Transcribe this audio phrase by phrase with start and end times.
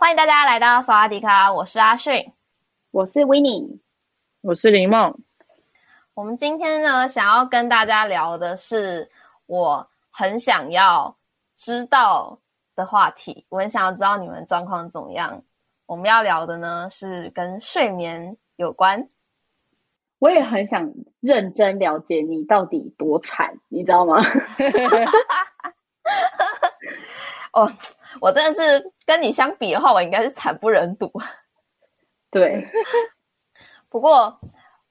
[0.00, 2.32] 欢迎大家来到萨瓦迪卡，我是阿迅，
[2.92, 3.80] 我是 Winnie，
[4.42, 5.18] 我是林梦。
[6.14, 9.10] 我们今天呢，想要跟大家聊的是
[9.46, 11.16] 我很想要
[11.56, 12.38] 知道
[12.76, 13.44] 的话题。
[13.48, 15.42] 我很想要知道你们状况怎么样。
[15.84, 19.08] 我们要聊的呢，是跟睡眠有关。
[20.20, 24.18] 我也很想认真了解你到底多惨，你知道吗？
[27.52, 27.72] 哦。
[28.20, 31.10] 我真的是跟你相比的话，我应该是惨不忍睹。
[32.30, 32.66] 对，
[33.88, 34.38] 不过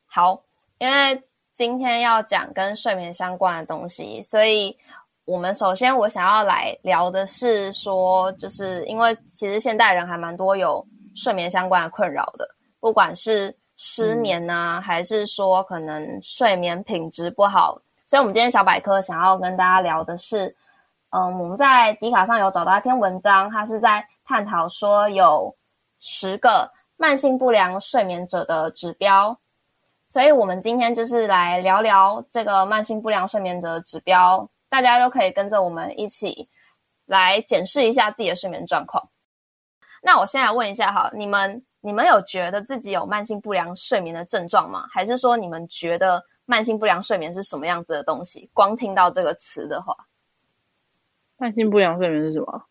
[0.05, 0.43] 好，
[0.79, 4.77] 因为今天要讲跟睡眠相关的东西，所以
[5.25, 12.47] 我们首先我想要来聊的是说，就是因为其实现代人还蛮多有睡眠相关的困扰的，
[12.79, 20.55] 不管是失眠啊，嗯、还是说可能睡眠品质不好，所以我们今天小百科想要跟大家聊的是。
[21.09, 25.55] 嗯，我们在迪卡上有找到一篇文章，它是在探讨说有
[25.99, 29.39] 十个慢性不良睡眠者的指标，
[30.09, 36.49] 所以我们今天就是来聊聊这个慢性不良睡眠者的指标，大家都可以跟着我们一起
[37.05, 39.09] 来检视一下自己的睡眠状况。
[40.03, 44.85] 那我先来问一下哈，你们你们有觉得自己有慢性不良睡眠的症状吗？
[44.91, 48.49] 还是说你们觉得慢性不良睡眠是什么样子的东西？
[48.53, 49.95] 光听到这个词的话。
[51.37, 52.65] 慢性不良睡眠是什么？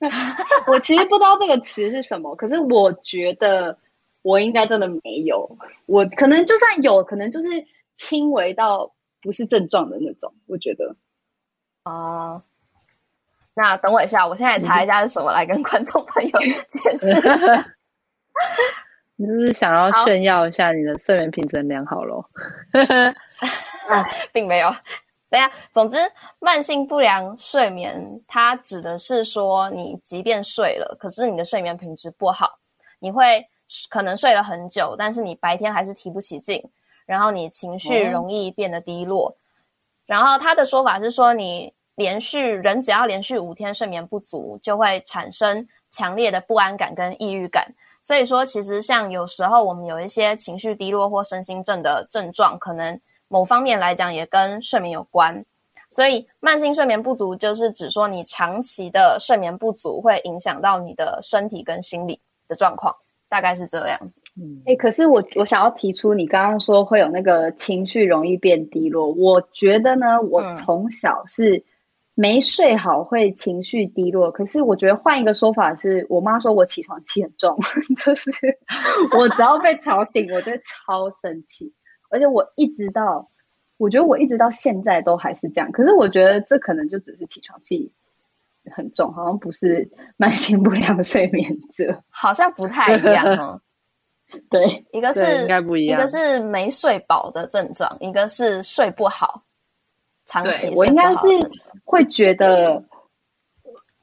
[0.66, 3.78] 我其实不知道这个词是什么，可是我觉得
[4.22, 5.58] 我应该真的没有。
[5.86, 7.48] 我可能就算有可能就是
[7.94, 10.34] 轻微到不是症状的那种。
[10.46, 10.96] 我觉得。
[11.84, 12.42] 啊、呃，
[13.54, 16.38] 那等我一下，我现在查一下是什么，来跟观众朋友
[16.68, 17.74] 解释一下。
[19.16, 22.24] 你是不是想要炫耀一下你的睡眠品质良好喽？
[23.88, 24.68] 啊，并没有。
[25.32, 25.96] 对呀，总之，
[26.40, 32.58] 慢性不良睡眠它指的是说，你即便睡了，可是你的睡眠品质不好，
[32.98, 33.42] 你会
[33.88, 36.62] 可能睡了很久，但是你白天还是提不起劲，
[37.06, 39.34] 然后你情绪容易变得低落。
[39.34, 39.40] 嗯、
[40.04, 47.72] 然后他的说法是说，你连续人只要连续五天睡眠不足，就会产生强烈的不安感跟抑郁感。
[48.02, 53.00] 所以说，其实像有时候我们有一些情绪低落或身心症的症状，可能。
[53.32, 55.46] 某方面来讲，也跟睡眠有关，
[55.90, 62.94] 所以慢性睡眠不足就是指说你长期的睡眠不足会影响到你的身体跟心理的状况，
[63.30, 64.20] 大概是这样子。
[64.36, 71.64] 嗯，哎、欸，可是我我想要提出，你刚刚说会有那个情绪容易变低落，我觉得呢，我从小是
[72.14, 77.58] 没睡好会情绪低落，嗯、可是我觉得换一个说法是，我妈说我起床气很重，
[78.04, 78.30] 就是
[79.16, 81.72] 我只要被吵醒，我就超生气。
[82.12, 83.28] 而且我一直到，
[83.78, 85.72] 我觉得我一直到现在都还是这样。
[85.72, 87.90] 可是我觉得这可能就只是起床气
[88.70, 93.60] 很重，好像不是慢性不良睡眠者，好像不太一样哦。
[94.48, 99.42] 对，一个是应该不一样，一个是没睡饱的症状，一个是睡不好，
[100.26, 100.72] 长期。
[100.74, 101.26] 我应该是
[101.84, 102.82] 会觉得，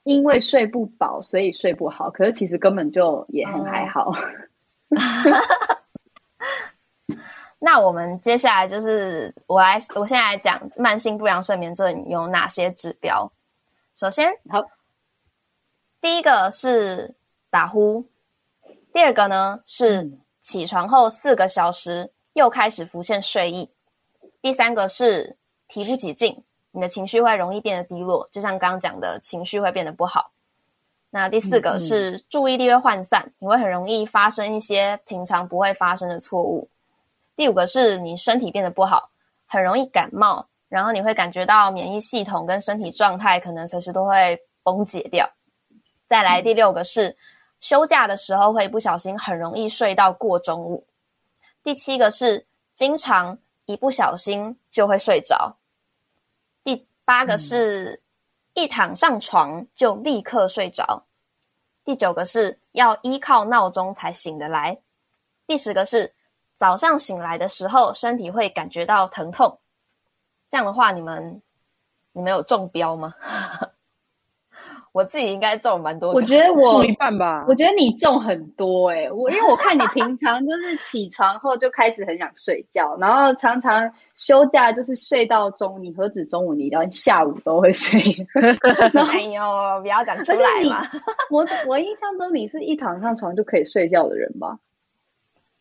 [0.03, 4.11] 因为睡不饱所以睡不好，可是其实根本就也很还好。
[4.89, 4.97] 嗯
[7.59, 13.31] 那我们接下来就是我来，我现在来讲慢性不良睡眠症有哪些指标。
[13.95, 14.63] 首先，好，
[15.99, 17.13] 第一个是
[17.49, 18.07] 打呼，
[18.93, 20.09] 第二个呢是
[20.41, 23.69] 起床后四个小时又开始浮现睡意，
[24.41, 25.35] 第三个是
[25.67, 30.31] 提不起劲，你的情绪会容易变得低落，就像刚刚讲的情绪会变得不好。
[31.09, 36.69] 那第四个是注意力会涣散，你会很容易发生一些平常不会发生的错误。
[37.39, 39.11] 第五个是你身体变得不好，
[39.47, 45.31] 很容易感冒，然后你会感觉到免疫系统跟身体状态可能随时都会崩解掉。
[46.05, 47.15] 再来第六个是
[47.61, 50.85] 休假的时候会不小心很容易睡到过中午。
[51.63, 52.45] 第七个是
[52.75, 55.55] 经常一不小心就会睡着。
[56.65, 58.01] 第八个是
[58.53, 61.05] 一躺上床就立刻睡着。
[61.85, 64.81] 第九个是要依靠闹钟才醒得来。
[65.47, 66.13] 第十个是。
[66.59, 69.59] 早上醒来的时候，身体会感觉到疼痛。
[70.49, 71.41] 这样的话，你们
[72.11, 73.13] 你们有中标吗？
[74.91, 77.45] 我自己应该中蛮多，我觉得我一半吧。
[77.47, 88.01] 我觉得你中很多哎、欸，我因为我看你平常就是起床后就开始很想睡觉，然后常常休假就是睡到中午，你何止中午，你到下午都会睡。
[89.13, 90.85] 哎呦，不要讲出来嘛！
[91.29, 94.57] 我我印象中你是一躺上床就可以睡觉的人吧？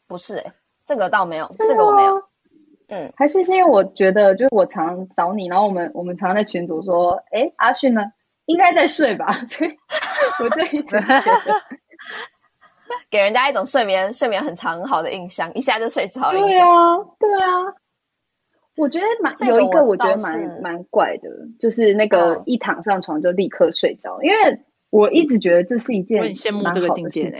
[0.08, 0.52] 不是哎、欸，
[0.88, 2.20] 这个倒没有，这个我没有。
[2.88, 8.02] 嗯，还是是因为我觉得，就是我常找你，然后我们我们常在群组说，哎，阿迅呢？
[8.46, 9.70] 应该在睡吧， 所以
[10.42, 11.22] 我就一直觉得
[13.10, 16.30] 给人家一种睡眠睡眠很长很好的印象，一下就睡着。
[16.30, 17.74] 对啊，对啊。
[18.78, 21.28] 我觉得蛮有一个，我觉得蛮蛮怪的，
[21.60, 24.36] 就是那个一躺上床就立刻睡着，因为
[24.88, 27.30] 我一直觉得这是一件羡慕这个境界。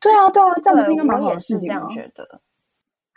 [0.00, 1.74] 对啊，对啊，这样不是应该蛮好的事情吗？
[1.74, 2.40] 这样觉得。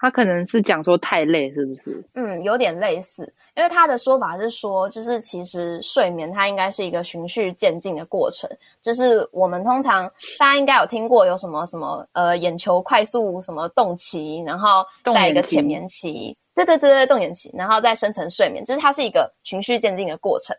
[0.02, 2.04] 他可能是讲说太累，是不是？
[2.16, 8.50] 嗯，有点类似，因为他的说法是说，就是其实睡眠它应该是一个循序渐进的过程，
[8.82, 14.84] 就是我们通常大家应该有听过有什么什么呃眼球快速什么动期，然后
[15.14, 20.58] 再一个浅眠期，对对对对，动眼期，然后再深层睡眠，就是它是一个循序渐进的过程，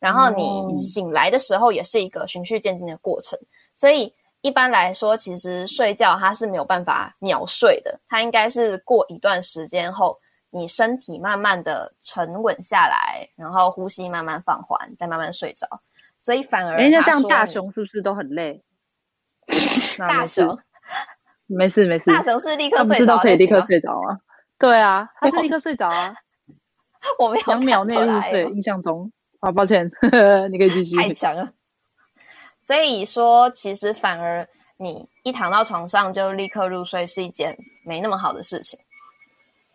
[0.00, 3.38] 然后你醒来的时候也是一个循序渐进的过程，
[3.76, 4.12] 所以。
[4.44, 10.18] 一般来说，其实睡觉它是没有办法秒睡的，它应该是过一段时间后，
[10.50, 15.66] 你身体慢慢的沉稳下来，然后呼吸慢慢放缓，再慢慢睡着。
[16.20, 18.62] 所以反而，人家这样大熊是不是都很累？
[19.96, 20.58] 大熊，
[21.46, 24.20] 没事没事，大熊是立刻睡着，不是都可以立刻睡着啊？
[24.58, 26.14] 对啊，他是立刻睡着啊。
[27.18, 29.10] 我没有两秒内入睡，印象中。
[29.40, 29.90] 好，抱歉，
[30.52, 30.96] 你可以继续。
[30.96, 31.50] 太强了。
[32.66, 38.78] 所以说，其实反而你一躺到床上就立刻入睡是一件没那么好的事情。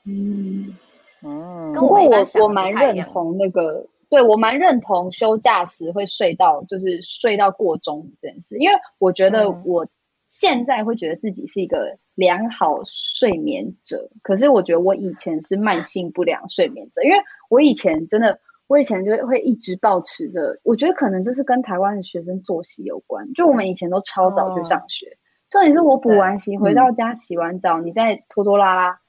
[0.05, 0.75] 嗯
[1.21, 9.87] 嗯，不过我我蛮认同那个，对，我蛮认同休假时会睡到就是睡到过中午这件事，因为我觉得我
[10.27, 17.17] 现在会觉得自己是一个良好睡眠者，可是我觉得我以前是慢性不良睡眠者，因为
[17.49, 18.39] 我以前真的。
[18.69, 23.33] 我以前就会一直保持着，我觉得可能这是跟台湾的学生作息有关。
[23.33, 25.17] 就我们以前都超早去上学，
[25.49, 28.99] 重点是我补完习回到家洗完澡，你再拖拖拉拉，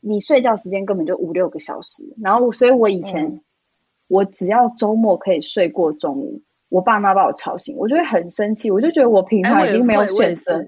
[0.00, 2.02] 你睡觉时间根本就五六个小时。
[2.20, 3.40] 然后，所以我以前
[4.08, 10.58] 我只要周末可以睡过中午，我爸妈把我吵醒，我就会很生气，我就觉得我平常已经没有选择，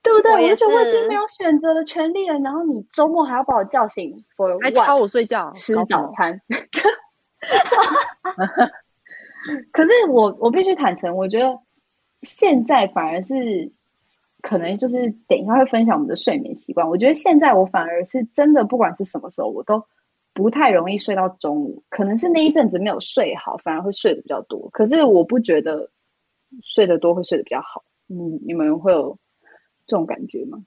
[0.00, 0.32] 对不对？
[0.32, 2.38] 我就觉得我已经没有选择的权利了。
[2.38, 4.24] 然后你周末还要把我叫醒
[4.62, 6.40] 还吵我睡觉吃早餐。
[9.72, 11.58] 可是我我必须坦诚，我觉得
[12.22, 13.70] 现在反而是
[14.40, 16.88] 可能就是等一下会分享我们的睡眠习惯。
[16.88, 19.84] 我觉得现在我反而是真的，不管是什么时候，我都
[20.32, 21.82] 不太容易睡到中午。
[21.90, 24.70] 可能是那一阵子没有睡好，反而会睡得比较多。
[24.70, 25.90] 可是我不觉得
[26.62, 27.84] 睡得多会睡得比较好。
[28.08, 29.16] 嗯，你们会有
[29.86, 30.58] 这种感觉吗？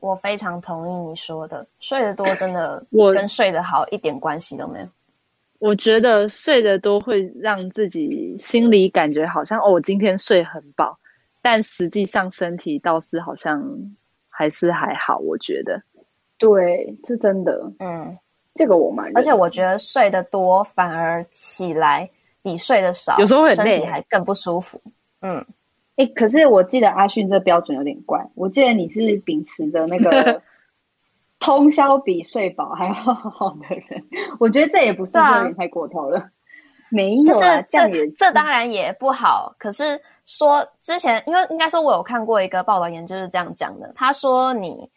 [0.00, 4.86] 我非常同意你说的，睡得多真的我跟睡得好一点关系都没有。
[5.58, 10.98] 我觉得睡得多会让自己心里感觉好像哦，我今天睡很饱，
[11.42, 13.60] 但实际上身体倒是好像
[14.28, 15.18] 还是还好。
[15.18, 15.82] 我觉得，
[16.38, 17.72] 对，是真的。
[17.80, 18.16] 嗯，
[18.54, 19.10] 这个我蛮。
[19.16, 22.08] 而且我觉得睡得多反而起来
[22.40, 24.80] 比睡得少，有时候会累，身体还更不舒服。
[25.22, 25.44] 嗯，
[25.96, 28.24] 哎，可是我记得阿迅这标准有点怪。
[28.36, 30.40] 我记得你是秉持着那个。
[31.38, 34.04] 通宵比睡饱还要好的人，
[34.40, 36.18] 我觉得这也不是有点太过头了。
[36.18, 36.30] 啊、
[36.90, 39.54] 没有啊，这样也这，这当然也不好。
[39.58, 43.92] 可是说之前，因为应该说，我有看过一个报道研究是这样讲的。
[43.94, 44.90] 他说，你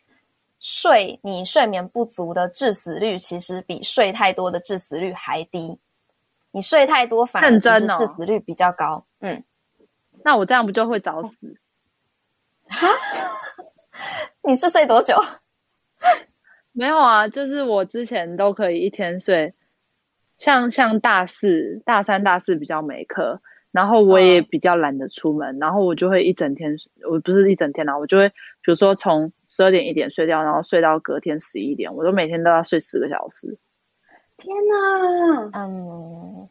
[0.60, 5.78] 睡你睡眠不足的致死率，其实比睡太多的致死率还低。
[6.52, 9.06] 你睡太多反而致死率比较高。
[9.20, 9.44] 嗯，
[10.24, 11.56] 那我这样不就会早死？
[12.68, 12.88] 哈？
[14.44, 15.16] 你是睡多久？
[16.74, 19.54] 没有啊，就是我之前都可以一天睡，
[20.38, 26.78] 像像大四、大三、大四比较没课，然后我也比较懒得出门，嗯、然后我就会一整天，
[27.10, 28.36] 我不是一整天啦，我就会比
[28.72, 33.58] 如说从十二点一点睡觉，然后睡到隔天十一点，我都每天都要睡十个小时。
[34.38, 36.50] 天哪，嗯，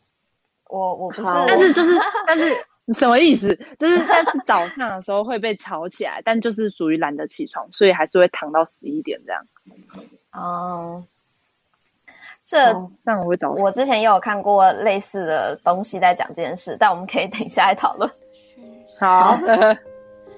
[0.69, 2.45] 我我不是，但是就是 但是
[2.95, 3.55] 什么意思？
[3.79, 9.43] 就是 但是早上的时候会被吵起来，但就是属于懒得起床，所以还是会躺到十一点这样。
[10.33, 11.05] 哦，
[12.45, 12.59] 这
[13.05, 18.11] 但我会找我之前也有看过类似的东西在讲这件事，但我们可以等一下来讨论。
[18.99, 19.39] 好，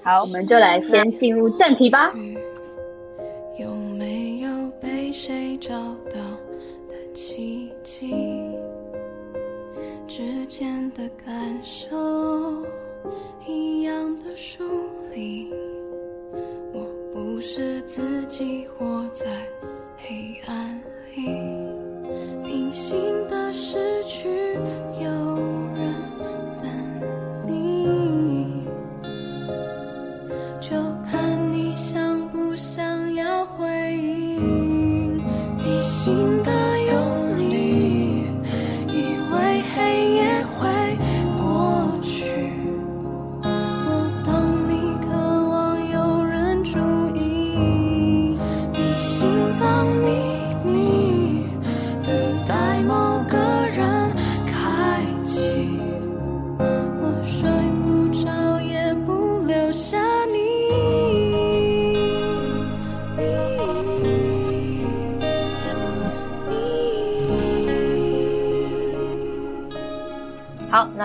[0.03, 2.11] 好，我们就来先进入正题吧。
[3.57, 5.73] 有没有被谁找
[6.09, 6.19] 到
[6.87, 8.52] 的奇迹？
[10.15, 11.97] 之间的感受
[13.47, 14.63] 一样的疏
[15.11, 15.51] 离。
[16.71, 19.25] 我不是自己活在
[19.97, 20.79] 黑暗
[21.15, 21.25] 里
[22.43, 24.29] 平行的失去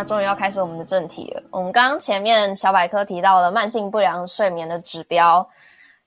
[0.09, 1.43] 终于要开始我们的正题了。
[1.51, 5.47] 我们刚刚前面小百科提到了慢性不良睡眠的指标，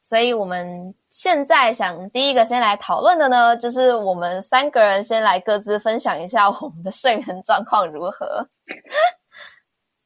[0.02, 8.48] 所以我们现在想第一个先来讨论的呢，就是我们三个人先来各自分享一下我们的睡眠状况如何。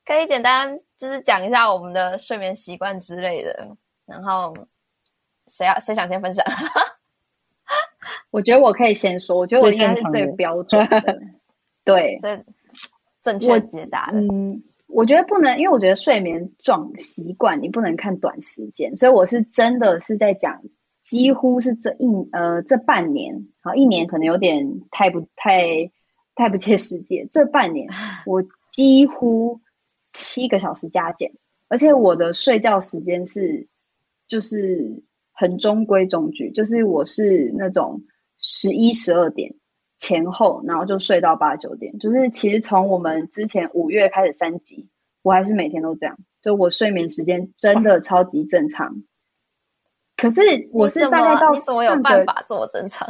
[0.06, 3.66] 可以简单就是讲一下我们的睡眠习惯之类的。
[4.06, 4.54] 然后
[5.48, 6.46] 谁要谁想先分享？
[8.30, 11.18] 我觉得我可以先说，我觉得我应该是最标准的。
[11.86, 12.20] 对。
[13.25, 14.20] 正确解答的。
[14.20, 20.62] 嗯，我觉得不能，因为我觉得睡眠状习惯你不能看短时间，所以我是真的是在讲，
[21.03, 25.89] 几乎是这一呃这半年，好一年可能有点太不太
[26.36, 27.27] 太不切实际。
[27.32, 27.89] 这半年
[28.27, 29.60] 我几乎
[30.13, 31.32] 七个小时加减，
[31.67, 33.67] 而且我的睡觉时间是
[34.27, 35.03] 就是
[35.34, 38.03] 很中规中矩，就是我是那种
[38.38, 39.55] 十一十二点。
[39.98, 44.90] 前后，然后就睡到八九点，就是其实从我们之前五月开始三级，
[45.24, 49.04] 我还是每天都这样，就我睡眠时间真的超级正常。
[50.18, 50.42] 可是
[50.74, 53.08] 我是大概到你怎么有办法这么正常？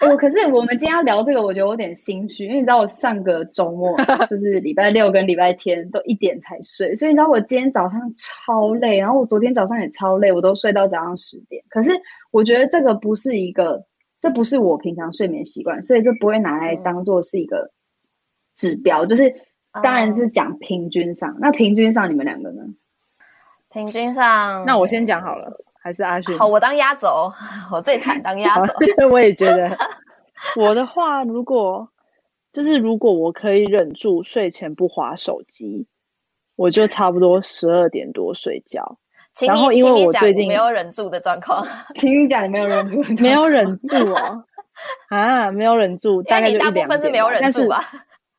[0.00, 3.96] 我 可是我们今天要聊这个，我觉得有点心虚，因为你知道我上个周末
[4.30, 11.64] 就是礼拜六跟礼拜天都一点才睡，所以你知道我今天早上超累，然后我昨天早上也超累，我都睡到早上十点。
[11.68, 11.90] 可是
[12.30, 13.87] 我觉得这个不是一个。
[14.20, 17.70] 这不是我平常睡眠习惯，所以这不会拿来当做是一个
[18.54, 19.04] 指标。
[19.04, 19.34] 嗯、就是
[19.82, 22.62] 当然是讲平均上，嗯、那平均上你们两个呢？
[23.70, 26.36] 平均上，那我先讲好了，还是阿勋？
[26.38, 27.32] 好，我当压轴，
[27.70, 28.72] 我最惨当压轴。
[29.10, 29.76] 我也觉得，
[30.56, 31.90] 我的话，如果
[32.50, 35.86] 就是如果我可以忍住睡前不滑手机，
[36.56, 38.98] 我就差不多十二点多睡觉。
[39.46, 44.44] 然后，因为我最近没有忍住的状况， 请你讲你没有忍住，没有忍住哦，
[45.08, 47.84] 啊，没有忍住，大概就一两点，但是没有忍住吧。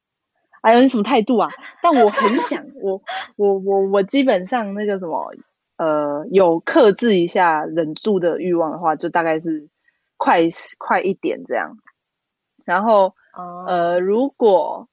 [0.61, 1.49] 哎呦，你什么态度啊？
[1.81, 3.01] 但我很想，我
[3.37, 5.31] 我我我基本上那个什么，
[5.77, 9.69] 呃，有克制一下忍住的欲望的话，就大概是
[10.17, 10.41] 快
[10.77, 11.77] 快一点这样。
[12.65, 13.13] 然后，
[13.67, 14.88] 呃，如果。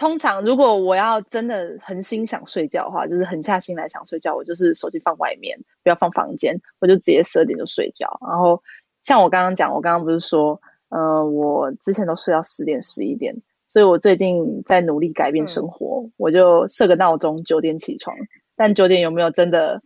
[0.00, 8.18] 通常，如果我要真的很心想睡觉的话，就是狠下心来想睡觉，我就是手机放外面，不要放房间，我就直接十二点就睡觉。
[8.26, 8.62] 然后，
[9.02, 18.16] 像我刚刚讲，我刚刚不是说，呃，我之前都睡到十点、十一点，所以我最近在努力改变生活，我就设个闹钟，九点起床。
[18.56, 19.82] 但九点有没有真的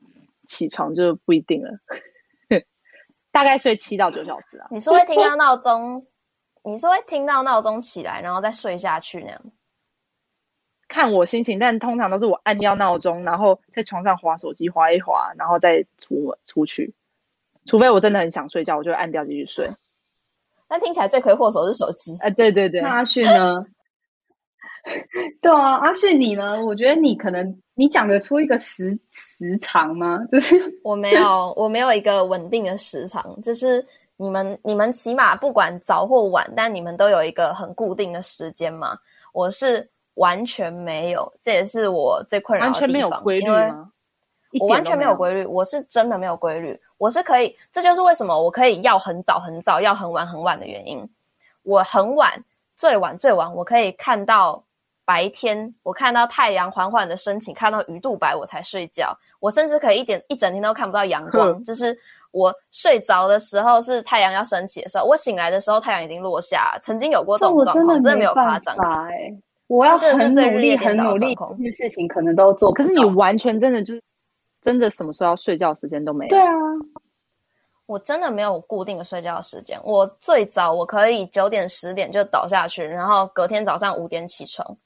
[0.47, 1.71] 起床就不一定了，
[3.33, 4.69] 大概睡七到九小时啊。
[4.71, 6.07] 你是会听到闹钟，
[6.63, 9.43] 你是会听到闹钟起来，然后再睡下去那样？
[10.95, 16.95] 看我心情，但通常都是我按掉闹钟，然后在床上滑手机滑一滑，然后再出门出去。
[17.67, 19.69] 除非我真的很想睡觉，我就会按掉继续睡。
[20.69, 22.13] 但听起来罪魁祸首是手机。
[22.21, 22.81] 哎、呃，对对对。
[22.81, 23.67] 那阿旭呢？
[25.43, 26.65] 对啊，阿旭你呢？
[26.65, 30.25] 我觉得你可能你讲得出一个时时长吗？
[30.31, 33.37] 就是我没有， 我没有一个稳定的时长。
[33.43, 33.85] 就是
[34.17, 38.97] 你们你们起码不管早或晚，但你们都有一个很固定的时间嘛。
[39.33, 39.91] 我是。
[40.15, 42.81] 完全没有，这也是我最困扰的地方。
[42.81, 43.91] 完全没有规律吗？
[44.61, 46.81] 我完全没有规律，我是真的没有规律。
[46.97, 51.09] 我是可以，这就是为什么我可以要很早很早，要很晚很晚的原因。
[51.65, 52.45] 我很晚，
[52.77, 54.63] 最晚最晚，我可以看到
[55.05, 59.19] 白天，我看到太阳缓缓的升起，看到鱼肚白，我才睡觉。
[59.41, 61.99] 我甚至可以一点一整天都看不到阳 光，就是
[62.31, 66.79] 我睡着的时候是太阳要升起的时候，我醒来的时候太阳已经落下。
[66.81, 68.77] 曾经有过这种状况，真的，真的没有夸张。
[69.67, 72.75] 我要很努力，很努力，这些事情可能都做不。
[72.75, 74.03] 可是你完全真的就是
[74.61, 76.29] 真的什么时候要睡觉时间都没有。
[76.29, 76.53] 对啊，
[77.87, 79.81] 我真的没有固定的睡觉时间。
[79.85, 84.77] 我最早我可以九点十点就倒下去，然后隔天早上五点起床。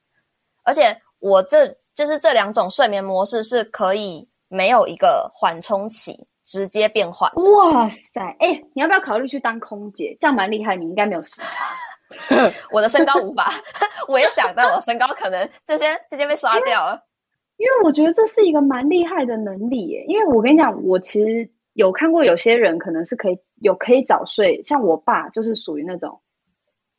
[0.63, 7.33] 而且我这就是这两种睡眠模式是可以没有一个缓冲期，直接变换。
[7.35, 10.17] 哇塞，哎、欸，你要不要考虑去当空姐？
[10.21, 11.75] 这样蛮厉害，你应该没有时差。
[12.73, 13.53] 我的身高无法，
[14.09, 17.03] 我也想，但我身高可能这些这些被刷掉了。
[17.57, 20.05] 因为我觉得这是一个蛮厉害的能力耶。
[20.07, 26.21] 因为我跟你讲，我其实有看过有些人可能是可以有可以早睡，像我爸就是属于那种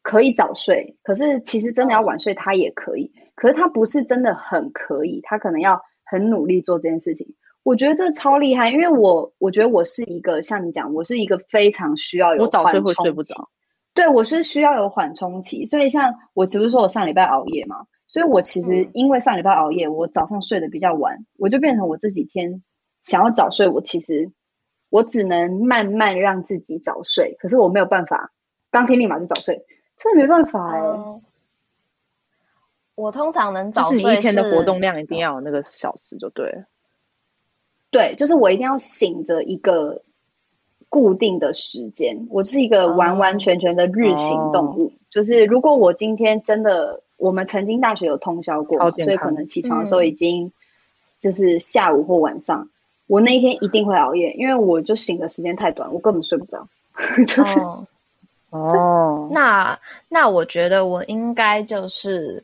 [0.02, 7.36] 可以早睡，可是其实真的要晚睡他也可以，可是他不是真的很可以，他可能要很努力做这件事情。
[7.64, 13.50] 我觉得这超厉害，因为我我觉得我是一个像你讲，我是一个非常需要有我早睡会睡不着，
[13.94, 17.88] 对，我是需要有缓冲期，所以像我只是说我上礼拜熬夜嘛。
[18.12, 22.64] 所以我其实因为上礼拜熬夜，我早上睡得比较晚，我就变成我这几天
[23.04, 24.32] 想要早睡，我其实
[24.90, 28.32] 我只能慢慢让自己早睡，可是我没有办法
[28.72, 29.64] 当天立马就早睡，
[30.00, 31.22] 真的没办法哎、欸嗯。
[32.96, 36.64] 我通常能早睡是，就是你一天的活动量一定要有那个小时就对了。
[37.92, 40.02] 对，就是我一定要醒着一个
[40.90, 47.02] 固定的时间，我是一个完完全全的日行动物，嗯、就是如果我今天真的。
[47.20, 50.50] 我们曾经大学有通宵过，所以可能起床的时候已经
[51.20, 52.62] 就是下午或晚上。
[52.62, 52.70] 嗯、
[53.08, 56.66] 我那一天一定会熬夜，因为我就醒的时间太短，我根本睡不着。
[57.28, 57.86] 就是哦，
[58.52, 59.78] 哦 那
[60.08, 62.42] 那我觉得我应该就是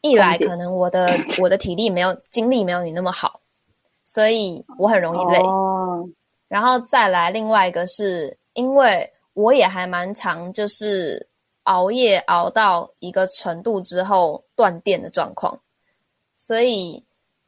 [0.00, 1.08] 一来可能我的
[1.40, 3.38] 我的体力没有精力没有你那么好，
[4.04, 5.38] 所以我很容易累。
[5.38, 6.08] 哦，
[6.50, 11.26] 然后再来另外一个是因为我也还蛮常就是。
[11.64, 15.56] 熬夜熬到一个程度之后断电的状况，
[16.34, 17.04] 所以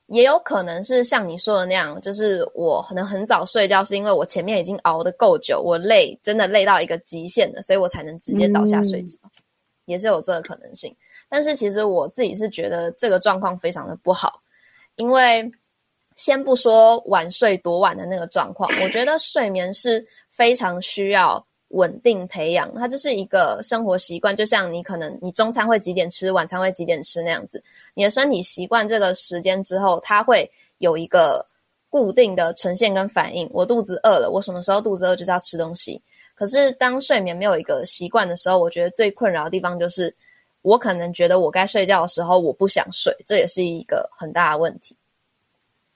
[0.06, 9.30] 也有可能是像你说的那样，就是我可能很早睡觉，是因为我前面已经熬得够久，我累，真的累到一个极限了，所以我才能直接倒下睡着，嗯、
[9.86, 10.94] 也是有这个可能性。
[11.28, 14.40] 但是其实我自己是觉得这个状况非常的不好，
[14.96, 15.50] 因为
[16.24, 21.44] 先不说晚睡多晚的那个状况，我觉得睡眠是非常需要。
[21.74, 27.64] 稳定培养，它就是一个生活习惯，就像你可能你中餐会几点吃，晚餐会几点吃那样子。
[27.94, 31.42] 你的身体习惯这个时间之后，它会有一个
[31.88, 33.48] 固定的呈现跟反应。
[33.54, 35.98] 我肚子饿了，我什么时候肚子饿就是要吃东西。
[36.34, 40.14] 可是当睡眠没有一个习惯的时候，我觉得最困扰的地方就是，
[40.60, 44.94] 我可能觉得我该睡觉的时候我不想睡，这也是一个很大的问题。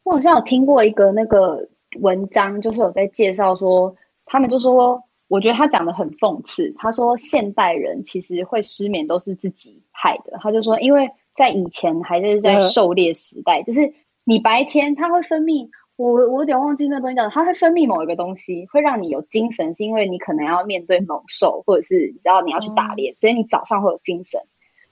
[0.07, 1.69] 我好像有听过一个那个
[2.01, 5.03] 文章，就是有在介绍说，他们就说。
[5.29, 6.73] 我觉得他讲的很讽刺。
[6.79, 10.39] 他说，现代人其实会失眠都是自己害的。
[10.41, 13.93] 他就说，因为在以前还是在狩猎时代，就是
[14.23, 24.41] 你白天它会分泌，我我有点忘记那东西叫，它会分泌某一个东西，会让你有精神，是因为你可能要面对猛兽，或者是你知道你要去打猎，所以你早上会有精神。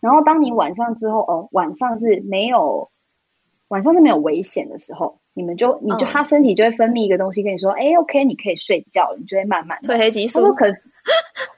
[0.01, 2.91] 然后当你晚上之后，哦，晚上是没有，
[3.75, 5.19] 晚上是没有危险的时候。
[5.37, 10.39] 你们就，你就，他身体就会分泌一个东西，跟你说，哎、，OK，你可以睡觉了，你就会慢慢褪黑激素。
[10.39, 10.81] 他说可是，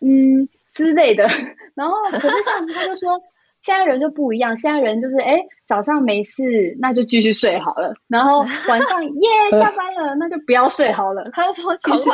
[0.00, 1.28] 嗯之类的。
[1.76, 3.20] 然后，可是像他就说，
[3.60, 7.92] 现在人就不一样，现在人就是，哎、欸，早上没事，那就继续睡好了。
[8.08, 11.22] 然后 晚上耶 下班了，那就不要睡好了。
[11.34, 12.04] 他就说，其实，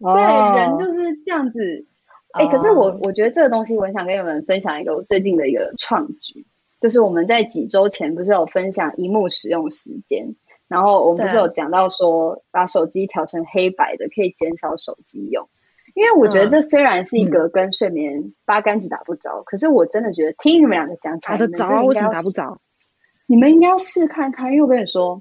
[0.00, 1.86] 对、哦，人就是这样子。
[2.32, 6.44] 哎、欸，可是我我觉得这个东西，我想跟你们分享一个我最近的一个创举，
[6.80, 10.34] 就是我们在几周前不是有分享一幕使用时间。
[10.66, 15.48] 然后我们不是有讲到说，把手机调成黑白的可以减少手机用，
[15.96, 22.60] 因为我觉得这虽然是一个跟睡眠八竿子打不着，嗯、可是我真的觉得听你们两个讲起来，打得着啊，为什么打不着？
[23.26, 25.20] 你们应该要试看看，因为我跟你说，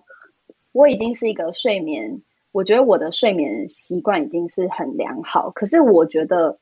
[0.71, 6.59] 我已经是一个睡眠，我觉得我的睡眠习惯已经是很良好，可是我觉得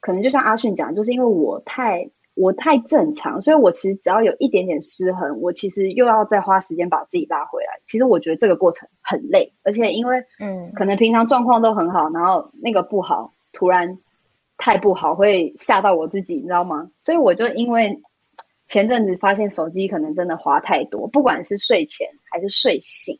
[0.00, 2.10] 可能就像阿迅讲，就是因为我太。
[2.34, 7.80] 我太正常，所以我其实只要有一点点失衡，我其实又要再花时间把自己拉回来。
[7.84, 13.98] 其实我觉得这个过程很累，而且因为嗯，可能平常状况都很好，然后那个不好，突然
[14.56, 16.90] 太不好，会吓到我自己，你知道吗？
[16.96, 18.00] 所以我就因为
[18.68, 23.18] 前阵子发现手机可能真的花太多，不管是睡前还是睡醒，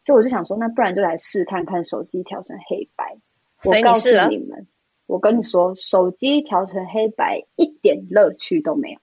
[0.00, 3.16] 所以我就想说，那不然就来试探看手机调成黑白。
[3.64, 4.66] 我告诉你们。
[5.06, 8.98] 我跟你说，手机调成黑白一点乐趣都没有，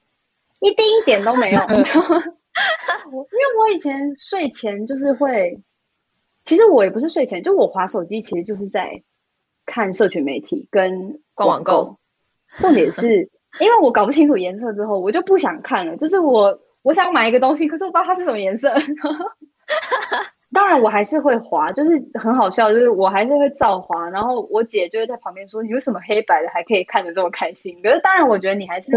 [0.60, 2.24] 一丁一点都没有，你知道吗？
[3.12, 5.62] 因为我以前睡前就是会，
[6.44, 9.04] 其实我也不是睡前，就我划手机，其实就是在
[9.66, 11.98] 看社群媒体跟逛网购。
[12.58, 15.96] 重点是因为我搞不清楚颜色之后，我就不想看了。
[15.98, 18.74] 就是我我想买一个东西，可是我不知道它是什么颜色。
[20.52, 24.10] 当然，我还是会滑，就是很好笑，就是我还是会照滑。
[24.10, 28.92] 然后我姐就会在旁边说：“你为什么黑白的还可以看得这么开心？”可是当然，我觉得你还是，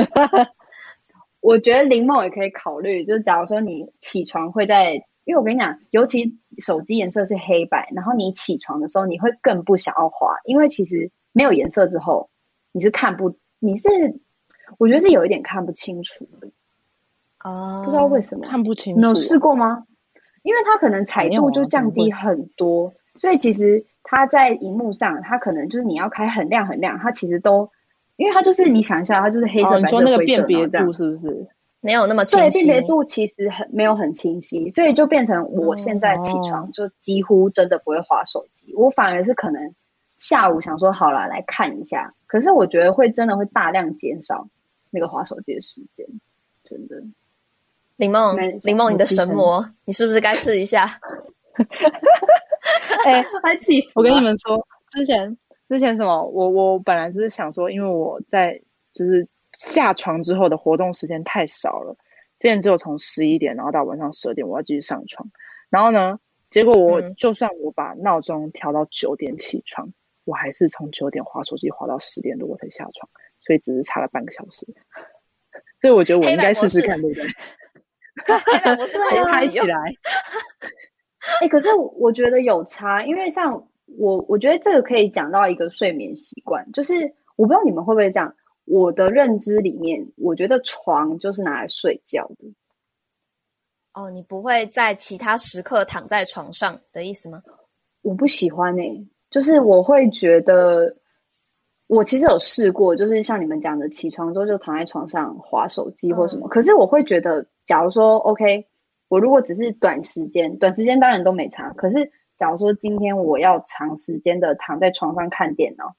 [1.40, 12.30] 我觉得林梦也可以考虑，就是假如说你起床会在因为我跟你讲，尤其手机颜色是黑白，然后你起床的时候，你会更不想要滑，因为其实没有颜色之后，
[12.72, 13.88] 你是看不，你是，
[14.78, 16.48] 我觉得是有一点看不清楚的。
[17.44, 19.84] 哦，不知道为什么看不清楚，你有试过吗？
[20.42, 27.70] 因为它可能彩度就降低很多，所以其实它在荧幕上，它可能就是你要开很亮很亮，它其实都，
[28.16, 31.46] 因为它就是你想一下，它就是黑色、白色、灰色，你说那个辨别度是不是？
[31.80, 39.74] 没有那么清晰，对，辨别度其实很没有很清晰，所以就变成我现在起床就几乎真的不会滑手机，哦、我反而是可能
[40.16, 44.46] 下午想说好了来看一下，可是我觉得会真的会大量减少
[44.90, 46.06] 那个滑手机的时间，
[46.62, 47.02] 真的。
[48.02, 50.98] 林梦，林梦，你的神魔，你是不是该试一下？
[53.06, 53.92] 哎、欸，还气死！
[53.94, 55.38] 我跟你们说，之前
[55.68, 58.60] 之前什么，我我本来只是想说，因为我在
[58.92, 59.26] 就是。
[59.54, 61.94] 下床之后的活动时间太少了，
[62.38, 65.28] 之前只有从十一点然后到晚上十二点，我要继续上床。
[65.68, 69.92] 然后呢，结果我就算我把闹钟调到九点起床，嗯、
[70.24, 73.06] 我还是从九点划手机划到十点多我才下床，
[73.40, 74.66] 所以只是差了半个小时。
[75.82, 77.26] 所以我觉得我应该试试看，对不对？
[78.80, 79.76] 我是不是拍起来？
[81.40, 88.34] 哎、欸，可是我觉得有差，因为像我，我觉得这个可以讲到一个睡眠习惯，就是我不知道你们会不会这样。
[88.64, 92.52] 我的认知里面，我觉得床就是拿来睡觉的。
[93.92, 97.42] 哦，你不会在其他时刻躺在床上的意思吗？
[98.02, 100.96] 我不喜欢诶、欸，就是我会觉得，
[101.88, 106.46] 我其实有试过，就是像你们讲的，起床之后就躺在床上划手机或什么。
[106.46, 108.66] 嗯、可是我会觉得，假如说 OK，
[109.08, 111.70] 我如果只是短时间，短时间当然都没差。
[111.70, 115.94] 可是假如说今天我要长时间的躺在床上看电脑。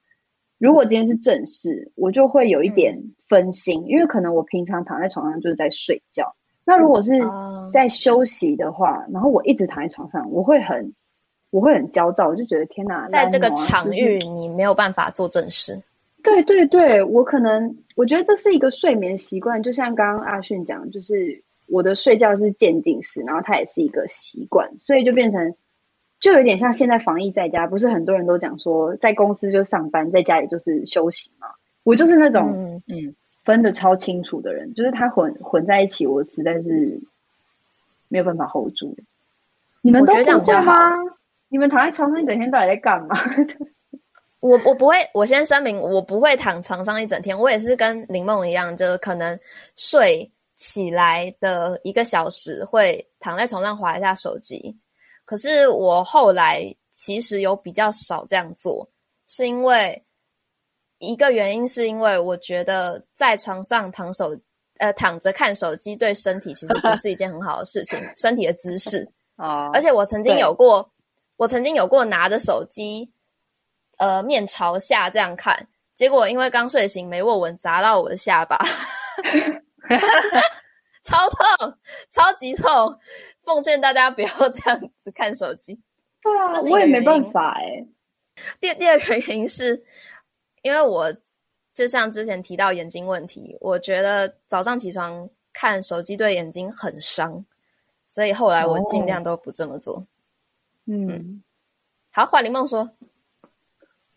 [0.60, 2.98] 如果今天是正事，我就会有一点
[3.28, 6.34] 分心，嗯、因为可能我平常躺在床上就是在睡觉。
[6.64, 7.12] 那如果是
[7.74, 10.94] 在休息的话，嗯、然后我一直躺在床上，我会很，
[11.50, 15.78] 我会很焦躁，我就觉得天哪，在这个场域你没有办法做正事。
[16.24, 21.44] 对对对，我可能我觉得这是一个睡眠习惯，就像刚刚阿迅讲，就是
[21.74, 25.56] 我的睡觉是渐进式，然后它也是一个习惯，所以就变成。
[26.20, 31.48] 就有点像现在防疫在家，不是很多人都讲说在公司就上班，在家里就是休息嘛。
[31.84, 37.02] 我就是那种嗯，嗯分得超清楚的人，就是它混混在一起，我实在是
[38.08, 38.96] 没有办法 hold 住。
[39.82, 40.72] 你们都觉得这样比较好？
[41.50, 43.18] 你们躺在床上一整天到底在干嘛？
[44.40, 47.38] 我我不会，我先声明，我不会躺床上一整天。
[47.38, 49.38] 我也是跟林梦一样，就是可能
[49.76, 50.32] 睡
[50.64, 54.74] 起来的一个小时会躺在床上划一下手机。
[55.26, 58.90] 可是我后来其实有比较少这样做，
[59.28, 60.02] 是因为
[61.00, 64.40] 一个原因，是因为我觉得在床上躺手
[64.78, 69.70] 呃躺着看手机对身体其实不是一件很好的事情， 身体的姿势啊。
[69.74, 70.90] 而且我曾经有过，
[71.36, 73.12] 我曾经有过拿着手机
[73.98, 78.58] 呃面朝下这样看，结果因为刚睡醒没握稳砸到我的下巴，
[81.04, 81.78] 超痛，
[82.10, 83.00] 超级痛。
[83.44, 85.82] 奉劝大家不要这样子看手机。
[86.22, 87.86] 对啊，我也没办法哎。
[88.62, 89.84] 第第二个原因是，
[90.62, 91.14] 因为我
[91.74, 97.46] 就像之前提到眼睛问题，我觉得早上起床看手机对眼睛很伤，
[98.06, 99.98] 所以后来我尽量都不这么做。
[99.98, 100.08] 哦、
[100.86, 101.44] 嗯，嗯，
[102.12, 102.90] 好，华林梦说。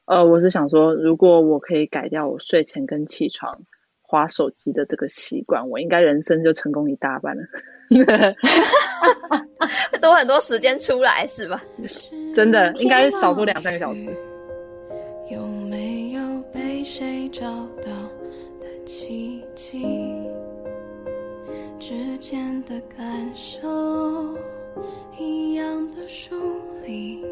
[0.04, 3.62] 呃，我是想说，如果我可以改掉我睡前跟起床
[4.06, 7.42] 滑手机的这个习惯，我应该人生就成功一大半了。
[10.00, 11.62] 多很多时间出来是吧？
[12.34, 14.04] 真的应该少说两三个小时。
[15.30, 16.20] 有没有
[16.52, 17.44] 被谁找
[17.82, 17.90] 到
[18.60, 19.84] 的奇迹？
[21.78, 23.68] 之间的感受
[25.18, 26.34] 一样的疏
[26.84, 27.24] 离。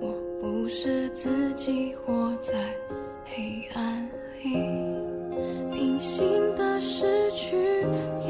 [0.00, 2.54] 我不是自己活在
[3.24, 4.08] 黑暗
[4.42, 4.56] 里，
[5.82, 7.56] 平行的失去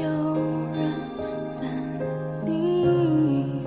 [0.01, 0.09] 有
[0.73, 0.91] 人
[1.61, 1.69] 等
[2.43, 3.63] 你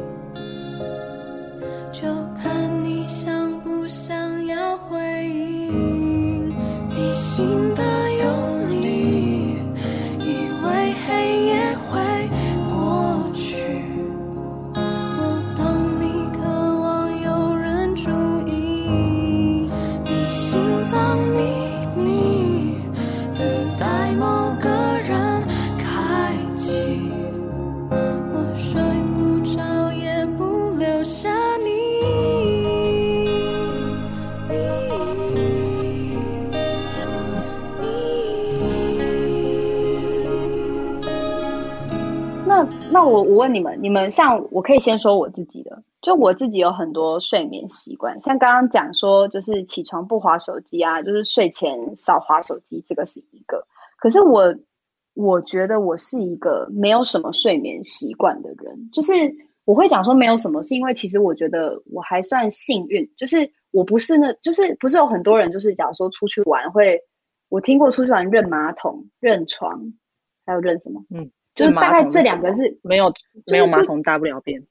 [1.93, 6.49] 就看你想不想要回应。
[6.49, 7.66] 你心
[42.97, 53.67] 那我我问你们，你们像我可以先说我自己的，就我自己有很多睡眠习惯，像刚刚讲说，就是起床不滑手机啊，就是睡前少滑手机，这个是一个。
[53.99, 54.57] 可是我
[55.13, 59.13] 我觉得我是一个没有什么睡眠习惯的人，就是
[59.67, 66.99] 我会讲说没有什么，是因为其实我觉得我还算幸运，就是我不是那，就是不是有很多人就是假如说出去玩会，
[67.51, 69.93] 我听过出去玩认马桶、认床，
[70.47, 71.05] 还有认什么？
[71.11, 71.31] 嗯。
[71.57, 73.13] 就是大概这两个是没有
[73.47, 74.63] 没有马桶大不了便。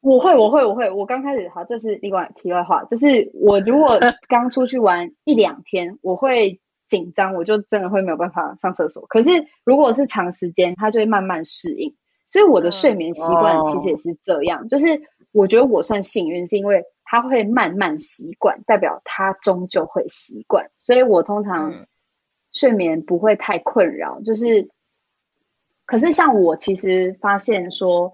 [0.00, 3.98] 我会我会我会我刚开始好，这是另外题外话，就是我如果
[4.28, 9.04] 刚出去玩一两天，我会紧张，我就真的会没有办法上厕所。
[9.08, 9.28] 可是
[9.62, 11.92] 如果是长时间，它就会慢慢适应。
[12.24, 15.02] 所以我的睡眠习惯其实也是这样，嗯哦、就是
[15.34, 20.70] 我觉得我算幸运，是因为它会慢慢习惯，代表它终究会习惯。
[20.78, 21.74] 所以我通常
[22.52, 24.66] 睡眠不会太困扰，就是。
[25.90, 28.12] 可是像我其实发现说，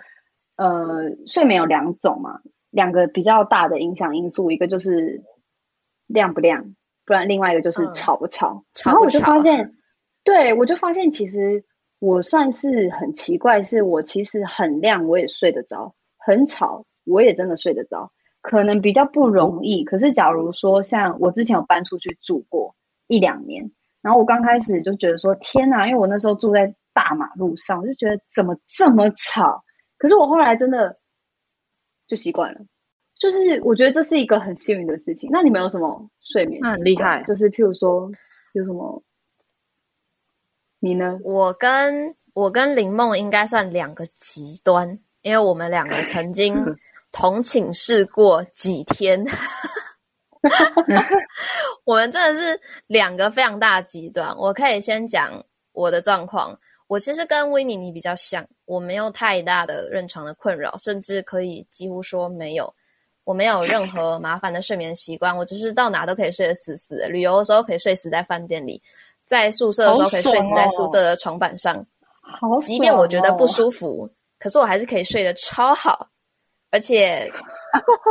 [0.56, 5.22] 呃，睡眠有两种嘛，两个比较大的影响因素，一个就是
[6.06, 8.64] 亮不亮，不然另外一个就是吵不吵。
[8.64, 9.74] 嗯、然后我就发现，
[10.24, 11.62] 对，我就发现其实
[11.98, 18.10] 我算是很奇怪，是我其实很亮我也睡得着，很吵我也真的睡得着，
[18.40, 19.84] 可能比较不容易。
[19.84, 22.74] 可是假如说像我之前有搬出去住过
[23.06, 26.74] 一两年，然后我刚开始就觉得说天哪，因为我那时候住在。
[26.96, 29.62] 大马路上，我就觉得怎么这么吵？
[29.98, 30.98] 可是我后来真的
[32.06, 32.60] 就习惯了，
[33.20, 35.28] 就是我觉得这是一个很幸运的事情。
[35.30, 36.62] 那你们有什么睡眠？
[36.64, 38.10] 很厉害，就是譬如说
[38.54, 39.02] 有什么？
[40.78, 41.18] 你呢？
[41.22, 46.56] 我跟我跟林梦应该算两个极端，因为我们两个曾经
[47.12, 49.22] 同寝室过几天，
[51.84, 54.34] 我们真的是两个非常大的极端。
[54.38, 56.58] 我可以先讲我的状况。
[56.86, 62.72] 我其实跟维尼你比较像，我没有太大的认床的困扰，甚至可以几乎说没有。
[63.24, 67.08] 我没有任何麻烦的睡眠习惯，我就是到哪都可以睡得死死的。
[67.08, 68.80] 旅游的时候可以睡死在饭店里，
[69.24, 71.84] 在宿舍的时候可以睡死在宿舍的床板上。
[72.20, 76.08] 好哦，即便我觉得不舒服，可是我还是可以睡得超好，
[76.70, 77.28] 而且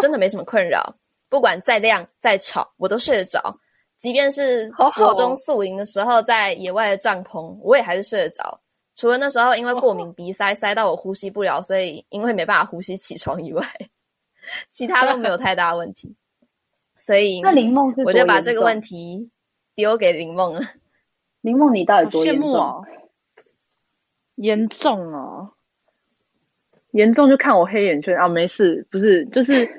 [0.01, 0.93] 真的没什么困扰。
[1.29, 3.57] 不管再亮再吵，我都睡得着。
[3.97, 8.59] 即便是国中宿营的时候，在野外的帐篷，我也还是睡得着。
[8.95, 13.63] 除了那时候因为过敏 鼻塞塞到我呼吸不了，所以因为没办法呼吸起床以外，
[14.71, 16.15] 其他都没有太大问题。
[16.97, 19.29] 所以那林梦是我就把这个问题
[19.75, 20.61] 丢给林梦了。
[21.41, 22.49] 林梦，你到底多严重？
[22.55, 22.85] 哦、
[24.35, 25.51] 严重哦，
[26.89, 28.27] 严重就看我黑眼圈啊！
[28.27, 29.69] 没事，不是，就是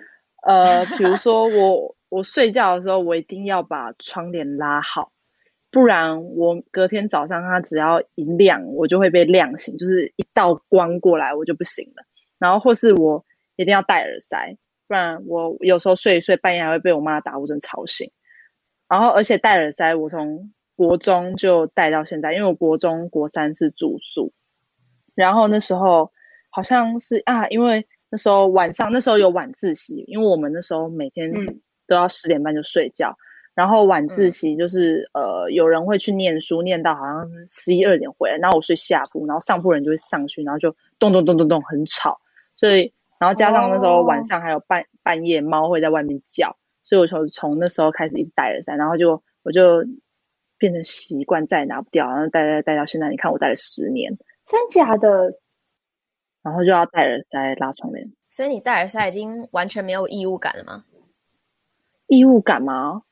[0.42, 5.10] 呃，比如说我我睡觉的时候，我一定要把窗帘拉好。
[5.76, 12.02] 不然我隔天早上它只要一亮，我就会被亮醒，就是一道光过来我就不行了。
[12.38, 14.56] 然后或是我一定要戴耳塞，
[14.88, 18.10] 不然我有时候睡一睡半夜还会被我妈打呼声吵醒。
[18.88, 24.32] 然后而且戴耳塞，我从国中就戴到现在，因为我国中国三是住宿，
[25.14, 26.10] 然后那时候
[26.48, 31.30] 好像是啊，因为那时候晚上那时候有晚自习，因为我们那时候每天
[31.86, 33.10] 都要十点半就睡觉。
[33.10, 42.20] 嗯然后晚自习就是、嗯、呃，有人会去念书，念到好像十一二点回来，然后我睡下铺，然后上铺人就会上去，然后就咚咚咚咚咚很吵，
[42.54, 49.86] 所以然后加上那时候晚上还有半、哦、半夜猫会在外面叫，所以我从从那时候开始一直戴耳塞，然后就我就
[50.58, 55.32] 变成习惯再也拿不掉，然后戴戴戴到现在，你看我戴了十年，真假的，
[56.42, 60.84] 然后就要戴耳塞拉窗帘，所以你戴耳塞已经完全没有异物感了吗？
[62.06, 63.02] 异物感吗？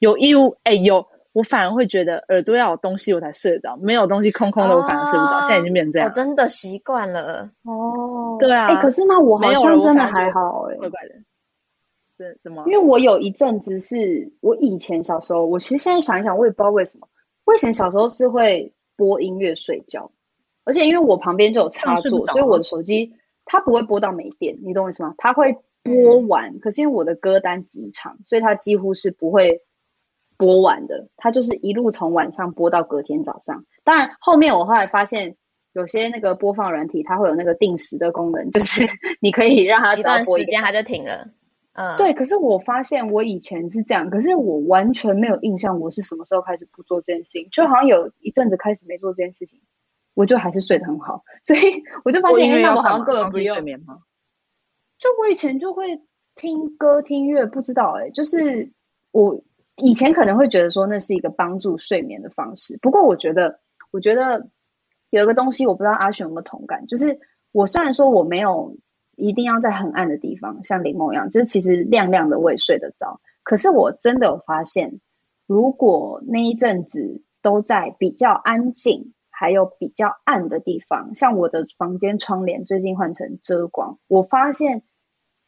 [0.00, 5.38] 有义务哎，有我反而会觉得耳朵要有东西我才睡得着，没有东西空空的我反而睡不着。
[5.38, 8.36] 哦、现在已经变成这样，我真的习惯了哦。
[8.40, 11.14] 对啊，哎，可是那我好像真的还好哎，怪怪的。
[12.18, 12.64] 是怎么？
[12.66, 17.06] 因为我有一阵子是我以前小时候，我其实现在想一想，我也不知道为什么，
[17.44, 20.10] 我以前小时候是会播音乐睡觉，
[20.64, 25.14] 而且因为我旁边就有插座，所以我的手机它不会播到没电，你懂我意思吗？
[25.16, 29.62] 它会播完，嗯、可是因为我的歌单极长，所以它几乎是不会。
[30.40, 33.66] 播完的，它就是一路从晚上播到隔天早上。
[33.84, 35.36] 当然，后面我后来发现，
[35.74, 38.86] 有些那个播放软体，它会有那个定时的功能， 就是
[39.20, 41.28] 你可以让它一段时间它就停了。
[41.74, 42.14] 嗯，对。
[42.14, 49.60] 可是我发现我以前是这样，可是我完全没有印象我是什么时候开始不做这件事情，就好像有一阵子开始没做这件事情，
[50.14, 51.22] 我就还是睡得很好。
[51.44, 53.98] 所以我就发现，哎，那我好像根本不用睡眠吗？
[54.98, 56.00] 就我以前就会
[56.34, 58.72] 听歌听乐，不知道哎、欸，就是
[59.10, 59.42] 我。
[59.80, 64.48] 以前可能会觉得说那是一个帮助睡眠的方式，不过我觉得，我觉得
[65.10, 67.18] 有一个东西我不知道阿璇有没有同感，就是
[67.52, 68.76] 我虽然说我没有
[69.16, 73.20] 一定要在很暗的地方，像林梦一样，就是其实亮亮的我也睡得着。
[73.42, 75.00] 可是我真的有发现，
[75.46, 84.82] 如果那一阵子都在比较安静，还有比较暗的地方，像我的房间窗帘最近换成遮光，我发现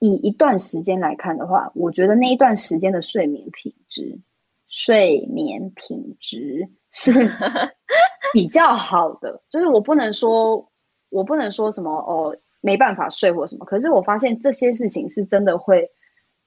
[0.03, 4.19] 以一段时间来看的话，我觉得那一段时间的睡眠品质，
[4.67, 7.13] 睡眠品质是
[8.35, 9.43] 比较好的。
[9.51, 10.69] 就是我不能说。
[11.15, 13.67] 我不能说什么哦，没办法睡或什么。
[13.67, 15.91] 可是我发现这些事情是真的会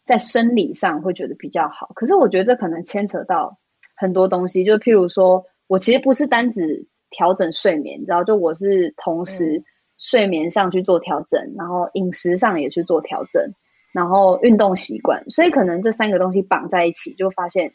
[0.07, 1.91] 在生理上会觉得比较好。
[1.93, 3.59] 可是我觉得这可能牵扯到
[3.95, 9.63] 很多东西，就譬如说我其实不是单只调整睡眠，然后就我是同时
[10.05, 13.51] 睡眠上去做调整，然后饮食上也去做调整，
[13.91, 17.71] 然后运动习惯，所以可能这三个东西绑在一起，就发现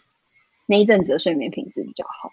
[0.66, 2.30] 那一阵子的睡眠品质比较好。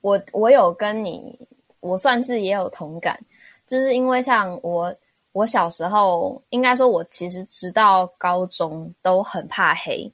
[0.00, 1.38] 我我有跟你，
[1.80, 3.20] 我算是也有同感。
[3.66, 4.94] 就是因为像我，
[5.32, 10.10] 我小时候应该说，我其实直到高中都很怕黑。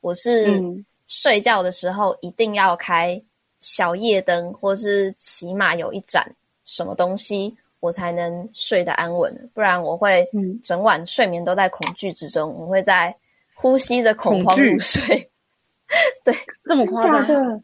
[0.00, 0.60] 我是
[1.06, 3.22] 睡觉的时候一定要开
[3.60, 6.34] 小夜灯，或是起码有一盏
[6.64, 9.50] 什么东西，我才能睡得安稳。
[9.52, 10.28] 不然我会
[10.62, 13.14] 整晚睡眠都在恐惧之中，我会在
[13.54, 15.28] 呼吸着恐慌入睡。
[16.24, 16.32] 对，
[16.64, 17.62] 这么夸张？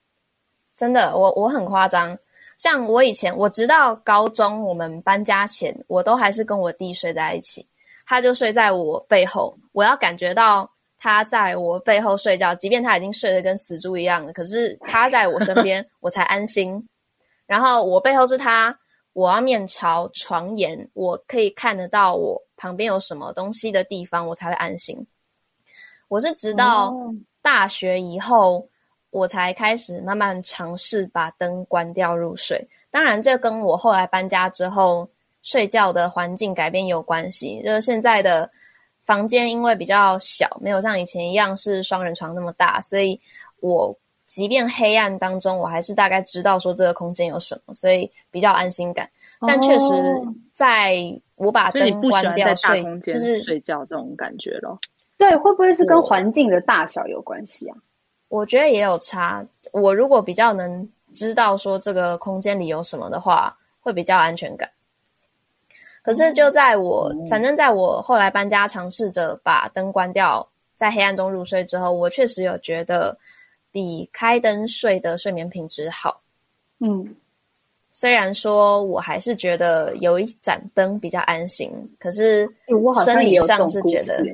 [0.75, 2.19] 真的，我我很夸张。
[2.57, 7.67] 像我以前，我直到高中，我们搬家前，我都还是跟我弟睡在一起。
[8.07, 16.89] 他就睡在我背后，我要感觉到他在我背后睡觉，即便他已经睡得跟死猪一样了，可是他在我身边， 我才安心。
[17.47, 18.77] 然后我背后是他，
[19.17, 25.07] 我要面朝床沿，我可以看得到我旁边有什么东西的地方，我才会安心。
[26.09, 26.95] 我是直到
[27.41, 28.69] 大学以后。
[29.11, 32.63] 我才开始慢慢尝试把灯关掉入睡。
[32.91, 35.09] 当然，这跟我后来搬家之后
[35.43, 37.63] 睡觉的环境改变有关系。
[37.65, 38.51] 就是现在的
[39.07, 43.19] 房间因为比较小，没有像以前一样是双人床那么大，所以
[43.61, 49.09] 我即便黑暗当中，我还是大概知道说这个空间有什么，所以比较安心感。
[49.47, 49.95] 但确实，
[50.55, 50.97] 在
[51.37, 54.79] 我把灯关掉睡，就是睡觉这种感觉咯。
[55.17, 57.77] 对，会不会是跟环境的大小有关系啊？
[58.29, 59.47] 我觉得也有差。
[59.73, 64.69] 我如果比较能知道说这个空间里有什么的话，会比较安全感。
[66.03, 73.17] 可是就在我，反正在我后来搬家，尝试着把灯关掉，在黑暗中入睡之后，我确实有觉得
[73.77, 76.23] 比开灯睡的睡眠品质好。
[76.81, 77.15] 嗯，
[77.93, 82.49] 虽然说我还是觉得有一盏灯比较安心，可是
[83.05, 84.25] 生理上是觉得，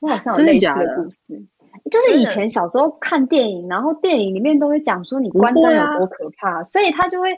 [0.00, 1.40] 我好像有类似的故事。
[1.92, 7.28] 就是以前小时候看电影，然后电影里面都会讲说你关灯有多可怕，所以他就会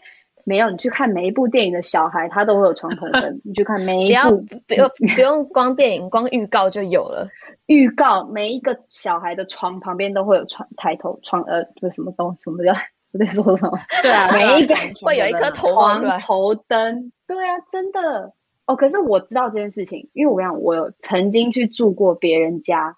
[0.45, 3.39] 没有你去看每一部电影的小孩，他都会有床头灯。
[3.45, 7.29] 你去看每一部，不用不用光电影，光预告就有了。
[7.71, 12.73] 预告每一个小孩的床旁边都会有床抬头床呃，不什么东西，什么叫
[13.13, 13.79] 我在说什么？
[14.03, 17.13] 对啊， 每一个会有一颗头床头灯。
[17.29, 18.33] 对啊，真的
[18.67, 18.75] 哦。
[18.75, 22.97] 可是我知道这件事情，因为我讲我有曾经去住过别人家。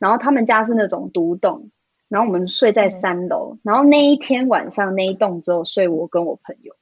[0.00, 1.70] 然后他们家是那种独栋，
[2.08, 3.52] 然后我们睡在三楼。
[3.54, 6.74] 嗯、然后那一天晚上那一栋只有睡我跟我朋友。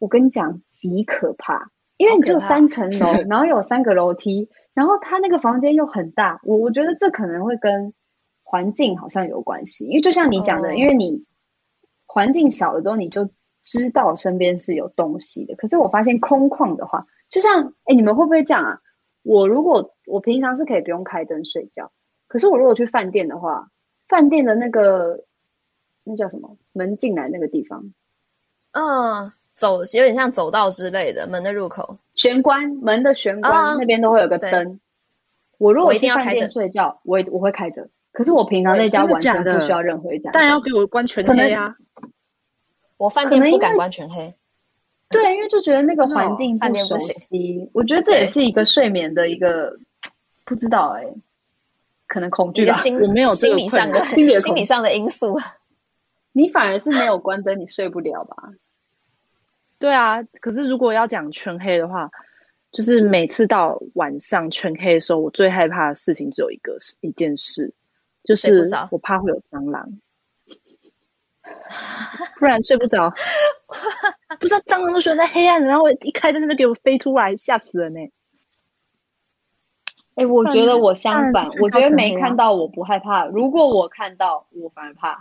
[0.00, 6.40] 我跟你讲，极可怕，因为你只有三层楼， 然后有三个楼梯，然后他那个房间又很大。
[6.42, 7.92] 我我觉得这可能会跟
[8.42, 11.24] 环境好像有关系，因为就像你讲的，哦、因为你
[12.06, 13.30] 环境小了之后，你就
[13.62, 15.54] 知道身边是有东西的。
[15.56, 18.80] 可是我发现空旷的话，就像哎，你们会不会这样啊？
[19.22, 21.92] 我如果我平常是可以不用开灯睡觉。
[22.26, 23.68] 可是我如果去饭店的话，
[24.08, 25.24] 饭店的那个
[26.02, 27.92] 那叫什么门进来那个地方，
[28.72, 34.80] 嗯，走有点像走道之类的门的入口，玄关门的玄关、嗯、那边都会有个灯。
[35.58, 37.88] 我如果一定要开着睡觉，我我会开着。
[38.12, 41.76] 可是我平常在家完全不需要任何一盏，但要给我关全黑啊！
[42.96, 44.34] 我饭店不敢关全黑，
[45.08, 47.70] 对，因为就觉得那个环境不熟悉。
[47.72, 49.76] 我觉得这也是一个睡眠的一个
[50.44, 51.14] 不知道哎、欸。
[52.06, 55.40] 可能恐惧吧，我没有心理上的心理上的因素。
[56.32, 58.50] 你反而是没有关灯，你睡不了吧？
[59.82, 62.08] 对啊，可是如果要讲全黑的话，
[62.70, 67.74] 就是每次到晚上全黑的时候，我最害怕的事情只有一个，一件事，
[68.22, 69.88] 就是我怕会有蟑螂，
[72.38, 73.12] 不然睡不着。
[74.38, 78.12] 不知道蟑螂都喜欢在黑暗，然后一开灯就给我飞出来，吓死人呢、欸。
[80.14, 83.26] 哎、欸，我觉得我相反，我觉得没看到我不害怕。
[83.26, 85.18] 如果我看到，我反而怕。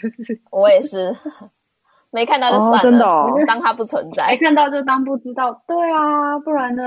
[0.52, 1.16] 我也是，
[2.12, 4.28] 没看到就算了，哦、真的、哦，当它不存在。
[4.28, 5.62] 没看到就当不知道。
[5.66, 6.82] 对啊，不然呢？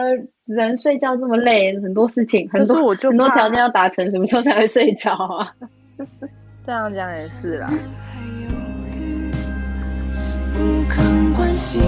[0.46, 5.52] 人睡觉这么累，很多事情，很多很多条件要达成，什么时候才会睡着啊？
[6.66, 7.68] 这样讲也是啦。
[10.54, 11.82] 不肯关心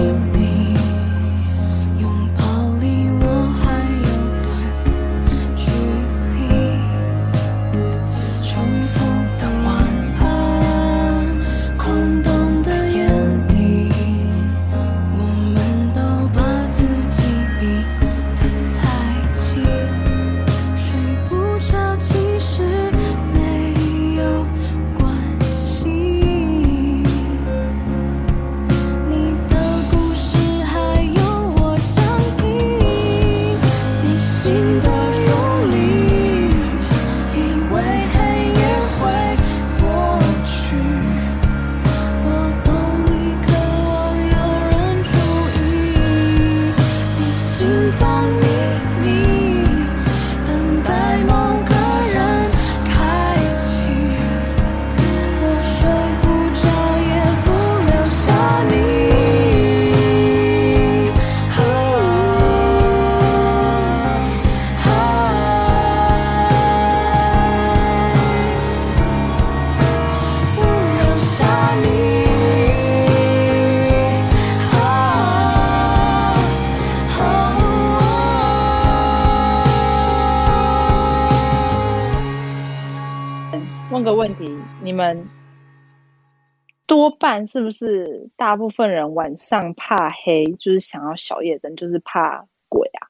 [87.48, 93.08] 是不是大部分人晚上怕黑，就是想要小夜灯，就是怕鬼啊？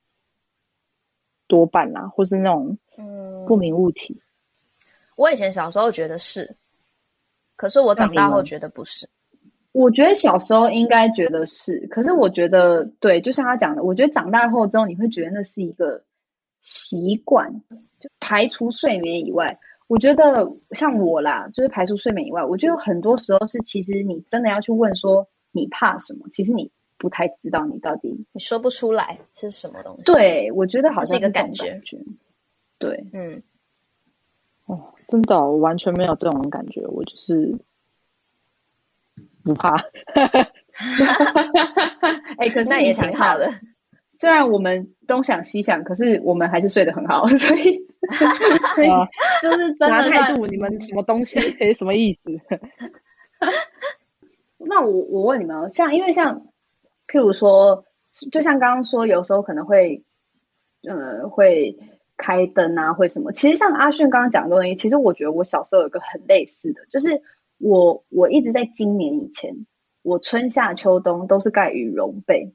[1.47, 4.15] 多半啊，或是那种嗯不明物体。
[4.15, 6.57] 嗯，我以前小时候觉得是，
[7.57, 9.09] 可是我长大后觉得不是。
[9.73, 16.03] 我觉得小时候应该觉得是，可是我觉得对，就像他讲的，我觉得长大后之后你会觉得那是一个
[16.63, 17.63] 习惯，
[18.01, 19.59] 就排除睡眠以外。
[19.89, 30.03] 我觉得像我啦，就是排除睡眠以外，我觉得很多时候是，其实你真的要去问说你怕什么，其实你不太知道你到底你说不出来是什么东西。
[30.05, 31.81] 对，我觉得好像是，是一个感觉。
[32.79, 33.43] 对，嗯，
[34.67, 37.59] 哦，真的，我完全没有这种感觉，我就是
[39.43, 39.75] 不怕。
[42.37, 43.51] 哎、欸，可是那也挺好的。
[44.07, 47.88] 虽然我们东想西想，可是我们还是睡得很好， 所以。
[48.75, 48.89] 所以
[49.43, 51.41] 就是真的态度，你们什么东西？
[51.61, 52.21] 诶，什么意思？
[54.59, 56.47] 那我我问你们，像因为像
[57.07, 57.85] 譬如说，
[58.33, 60.03] 就像刚刚说，有时候可能会
[60.83, 61.77] 呃会
[62.17, 63.33] 开灯啊，会什么？
[63.33, 67.23] 其实像阿迅刚刚讲的东西，其实我觉得我小时候有个很类似的，就是
[67.59, 69.67] 我我一直在今年以前，
[70.03, 72.53] 我春夏秋冬都是盖羽绒被。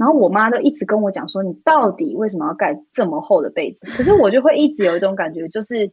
[0.00, 3.80] 然后我妈都一直跟我讲说，你到底为什么要盖这么厚的被子？
[3.98, 5.92] 可是我就会一直有一种感觉，就是，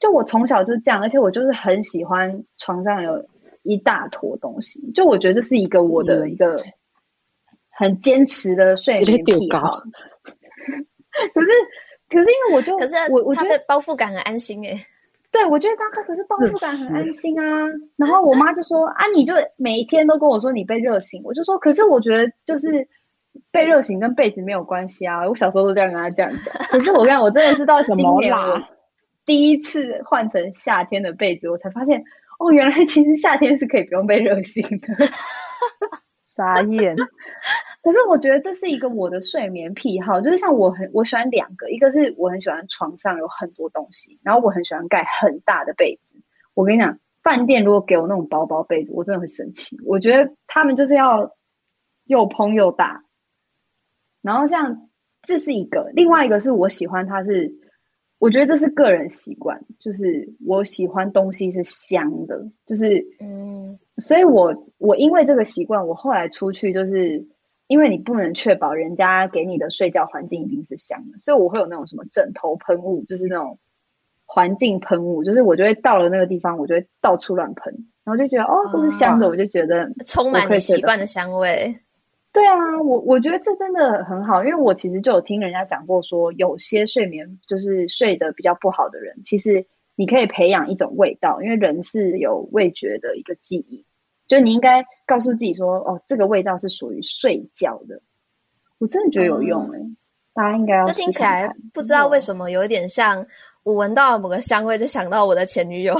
[0.00, 3.22] 就我从小就是这样，而且我就是很喜欢床上有
[3.62, 6.64] 一大坨东西，就我觉得这是一个我的一个
[7.68, 9.82] 很坚持的睡眠癖好。
[11.34, 11.48] 可是，
[12.08, 14.80] 可是因为我就，可是我我觉得包覆感很安心诶。
[15.30, 17.44] 对，我觉得当时可是包覆感很安心啊。
[17.96, 22.88] 然后我妈就说啊，你就每一天都跟我说你被热醒，我就说，可是我觉得就是。
[23.50, 25.26] 被热醒跟被子没有关系啊！
[25.28, 26.54] 我小时候都这样跟他这样讲。
[26.68, 28.62] 可是我讲我真的是到今年我
[29.24, 32.02] 第一次换成夏天的被子，我才发现
[32.38, 35.06] 哦，原来其实夏天是可以不用被热醒的。
[36.26, 36.94] 傻眼。
[37.82, 46.16] 可是我觉得这是一个我的睡眠癖好，就是像我很我喜欢两个，一个是我很喜欢床上有很多东西，然后我很喜欢盖很大的被子。
[46.54, 49.78] 我跟你讲，饭店如果给我那种薄薄被子，我真的会生气。
[49.86, 51.32] 我觉得他们就是要
[52.04, 53.04] 又蓬又大。
[54.26, 54.88] 然后像
[55.22, 57.54] 这是一个，另外一个是我喜欢它是，
[58.18, 67.24] 我觉得这是个人习惯，就是我喜欢东西是香的，就是嗯，所以我我因为这个习惯，我后来出去就是
[67.68, 73.60] 因为你不能确保人家给你的睡觉环境一定是香的，所以我会有那种什么枕头喷雾，就是那种
[74.24, 77.72] 环境喷雾，就是我就会到了那个地方，我就会到处乱喷，
[78.02, 81.78] 然后就觉得哦，都是香的，哦，我就觉得充满你习惯的香味。
[82.36, 93.86] 对啊，我我觉得这真的很好，因为我其实就有听人家讲过说，说有些睡眠就是睡得比较不好的人，其实你可以培养一种味道，因为人是有味觉的一个记忆，
[94.28, 98.02] 就你应该告诉自己说，哦，这个味道是属于睡觉的。
[98.76, 99.96] 我真的觉得有用哎、欸嗯，
[100.34, 103.26] 大家应该要听起来不知道为什么有一点像，
[103.62, 105.94] 我闻到了某个香味就想到我的前女友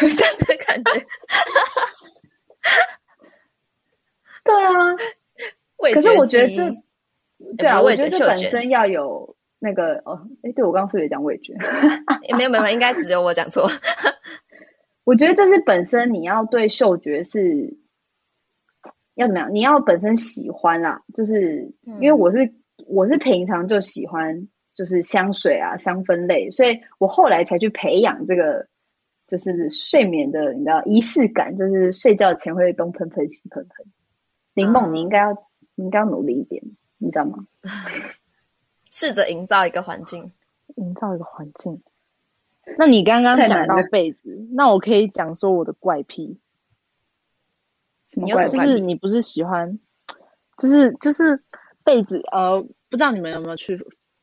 [0.00, 1.06] 这样的感觉。
[5.92, 6.76] 可是我觉得这，
[7.58, 11.52] 对啊，欸、我觉得这本身要有那个哦，哎，对我刚刚是不是也讲味觉？
[11.54, 13.68] 欸、没有没有，应该只有我讲错。
[15.04, 17.76] 我觉得这是本身你要对嗅觉是
[19.14, 19.54] 要怎么样？
[19.54, 21.70] 你要本身喜欢啦，就是
[22.00, 22.54] 因为我是、嗯、
[22.86, 28.66] 我是平常就喜欢就是香水啊香氛类，所以我后来才去培养这个
[29.26, 33.86] 就是睡眠的你知道仪式感，就是睡觉前会东喷喷西喷喷。
[34.54, 35.36] 林梦，你应该要、嗯、
[35.74, 36.62] 你应该要努力一点，
[36.98, 37.46] 你知道吗？
[38.90, 40.32] 试着营造一个环境，
[40.76, 41.82] 营造一个环境。
[42.78, 46.38] 那你刚刚讲到被子，那我可以讲说我的怪癖。
[48.08, 48.56] 什么怪癖？
[48.56, 49.78] 就是你不是喜欢，
[50.58, 51.42] 就是就是
[51.82, 53.76] 被子呃，不知道你们有没有去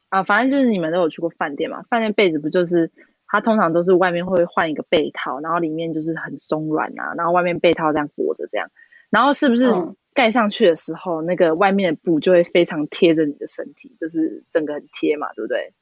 [0.09, 0.23] 啊、呃？
[0.23, 1.83] 反正就是你们都有去过饭店嘛。
[1.83, 2.89] 饭店被子不就是
[3.27, 8.71] 它通常都是外面会换一个被套，然后里面就是很松软啊，然后外面被套这样裹着这样，
[9.09, 9.69] 然后是不是
[10.13, 15.73] 盖上去的时候，嗯、那个外面的布就会非常贴着你的身体，就是整个很贴嘛，对不对？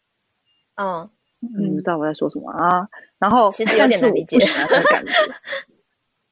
[0.76, 1.10] 嗯。
[1.42, 2.90] 你知道我在说什么啊？
[3.18, 5.14] 然后其实有点难理解的感觉。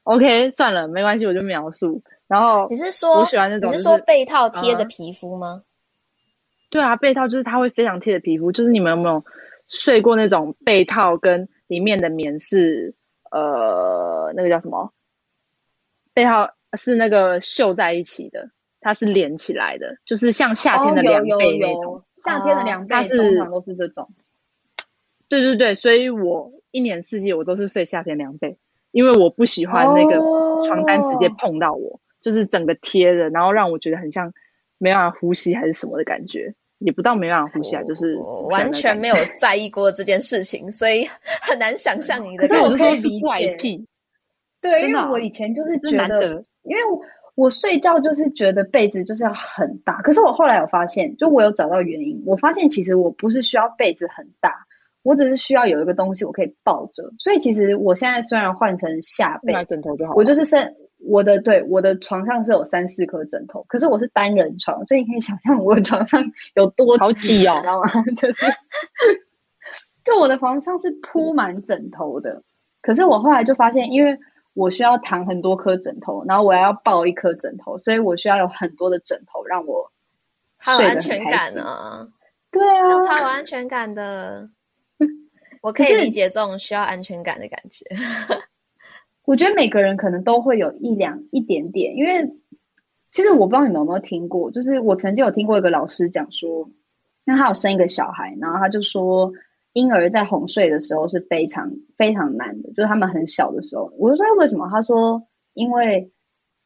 [0.02, 2.02] OK，算了，没关系，我就描述。
[2.26, 5.64] 然后你是说我喜欢那种、就是，你是说被套贴着皮肤吗、啊？
[6.68, 8.52] 对啊，被套就是它会非常贴着皮肤。
[8.52, 9.24] 就是你们有没有
[9.66, 12.94] 睡过那种被套跟里面的棉是
[13.30, 14.92] 呃那个叫什么？
[16.12, 18.50] 被套是那个绣在一起的，
[18.80, 21.96] 它是连起来的，就是像夏天的凉被那种。
[21.96, 24.08] 哦、夏天的凉被、哦、通常都是这种。
[25.28, 28.58] 对对对，所以我一年四季我都是睡夏天凉被，
[28.92, 30.16] 因为我不喜欢那个
[30.66, 32.00] 床单直接碰到我，oh.
[32.20, 34.32] 就是整个贴着，然后让我觉得很像
[34.78, 38.16] 没办法呼吸还是什么的感觉，也不到没办法呼吸啊，就是
[38.50, 41.06] 完全没有在意过这件事情，所以
[41.42, 42.46] 很难想象你的。
[42.46, 43.86] 可是我是说是怪癖，
[44.70, 47.00] 对，因为我以前就是觉得，因为我
[47.34, 54.66] 我睡觉就是觉得被子就是要很大，可是我后来有发现，就我有找到原因，我发现其实我不是需要被子很大。
[55.04, 60.12] 我只是需要有一个东西我可以抱着，所以其实我现在虽然换成下被，买枕头就好。
[60.14, 66.22] 我就是剩我的对我的床上是有三四颗枕头，可是我是单人床，所以你可以想象我的床上
[66.56, 67.90] 有多好挤哦，你知道吗？
[68.18, 68.44] 就是
[70.04, 72.42] 就我的床上是铺满枕头的，
[72.82, 74.18] 可是我后来就发现，因为
[74.58, 79.92] 我需要躺很多颗枕头，然后我要抱一颗枕头，所以我需要有很多的枕头让我。
[80.60, 82.08] 好有安全感啊！
[82.50, 84.50] 对啊，超有安全感的。
[85.62, 87.86] 我可以理解这种需要安全感的感觉。
[89.24, 92.28] 我觉得每个人可能都会有一两一点点，因为
[93.12, 96.68] 其实我不知道你们有没有听过，就是我曾经有听过一个老师讲说，
[97.24, 99.32] 那他有生一个小孩，然后他就说
[99.78, 103.92] 婴儿在哄睡的时候是非常非常难的，就是他们很小的时候。
[103.98, 104.68] 我就说为什么？
[104.70, 105.22] 他说
[105.54, 106.10] 因为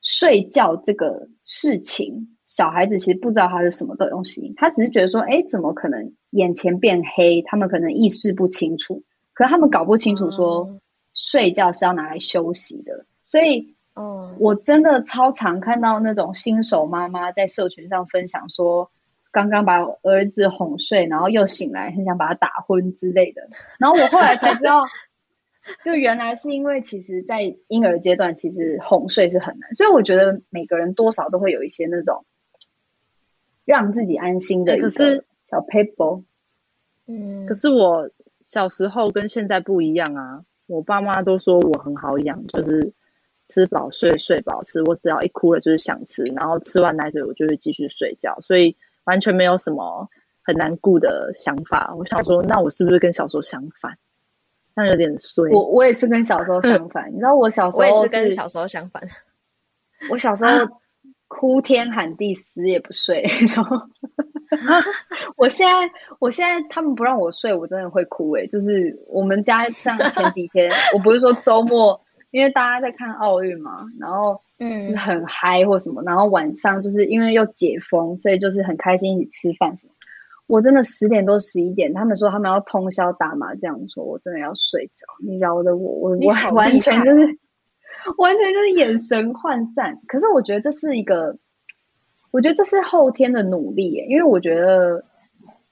[0.00, 2.28] 睡觉这个事情。
[2.44, 7.40] 小孩子其实不知道它是什么东西，他只是觉得说，哎，怎么可能眼前变黑？
[7.40, 9.02] 他们可能意识不清楚，
[9.32, 10.78] 可是他们搞不清楚说，
[11.14, 13.06] 睡觉是要拿来休息的。
[13.24, 18.90] 所以，嗯，我真的超常看到那种新手妈妈在社群上分享说，
[19.32, 23.48] 刚刚把儿子哄睡，然后又醒来，很想把他打昏之类的。
[23.78, 24.84] 然后我后来才知道，
[25.84, 29.74] 就原来是因为其实，在婴儿阶段，其实哄睡是很难。
[29.74, 32.24] 所以我觉得每个人多少都会有一些那种。
[33.64, 36.24] 让自己安心的一个小 paper。
[37.06, 38.10] 嗯，可是我
[38.42, 40.42] 小时候跟现在不一样啊。
[40.66, 42.92] 我爸妈都说我很好养，就是
[43.48, 44.82] 吃饱睡，睡饱吃。
[44.82, 50.08] 我只要一哭了就是想吃，然后吃完奶嘴我就会继续睡觉，所以完全没有什么
[50.42, 51.94] 很难顾的想法。
[51.96, 53.96] 我想说，那我是不是跟小时候相反？
[54.74, 55.50] 那有点衰。
[55.50, 57.12] 我我也是跟小时候相反。
[57.12, 59.02] 你知道我小时候我也是跟小时候相反。
[60.10, 60.80] 我小时候。
[61.34, 63.22] 哭天喊地，死也不睡。
[63.56, 63.74] 然后，
[65.34, 68.30] 我现在，我现在他们不让我睡，我真的会哭。
[68.36, 71.98] 诶，就是我们家像前几天， 我不是说周末，
[72.32, 79.92] 因为大家在看奥运嘛，然后嗯，很嗨或什么，然后晚上就是因为又解封，所以就是很开心一起吃饭什么。
[80.46, 85.06] 我真的十点多十一点，他们说他们要通宵打麻将，说我真的要睡着。
[85.24, 87.38] 你饶了我，我我完全就是。
[88.16, 91.38] 完全就是眼神涣散，可是我觉得这是一个，
[92.32, 95.04] 我觉得这是后天的努力耶，因为我觉得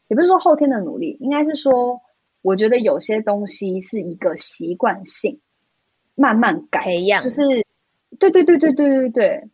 [0.07, 2.01] 也不是说后天的努力，应该是说，
[2.41, 5.41] 我觉得有些东西是一个习惯性，
[6.15, 7.67] 慢慢改，培养，就是，
[8.19, 9.45] 对对对对对对对，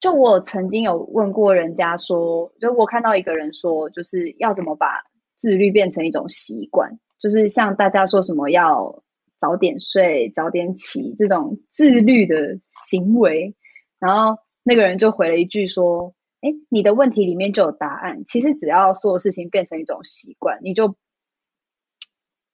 [0.00, 5.02] 就我曾经有问过人家说，就我看到一个人说，就是要怎么把
[5.36, 9.02] 自律变成一种习惯，就是像大家说什么要。
[9.40, 13.54] 早点睡，早点起，这种自律的行为，
[14.00, 18.24] 然后那个人就回了一句说：“哎，你的问题里面就有答案。
[18.26, 20.96] 其实只要所有事情变成一种习惯，你就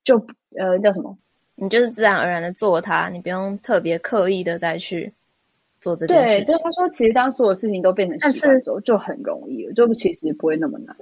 [0.05, 0.27] 就
[0.59, 1.17] 呃叫什么？
[1.55, 5.11] 你就是自然而然的做它，你不用特别刻意的再去
[5.85, 6.45] 做这件事情。
[6.47, 10.97] 对，就他说，其实当所有事情都变成习惯之后，就很容易了，就其实不会那么难。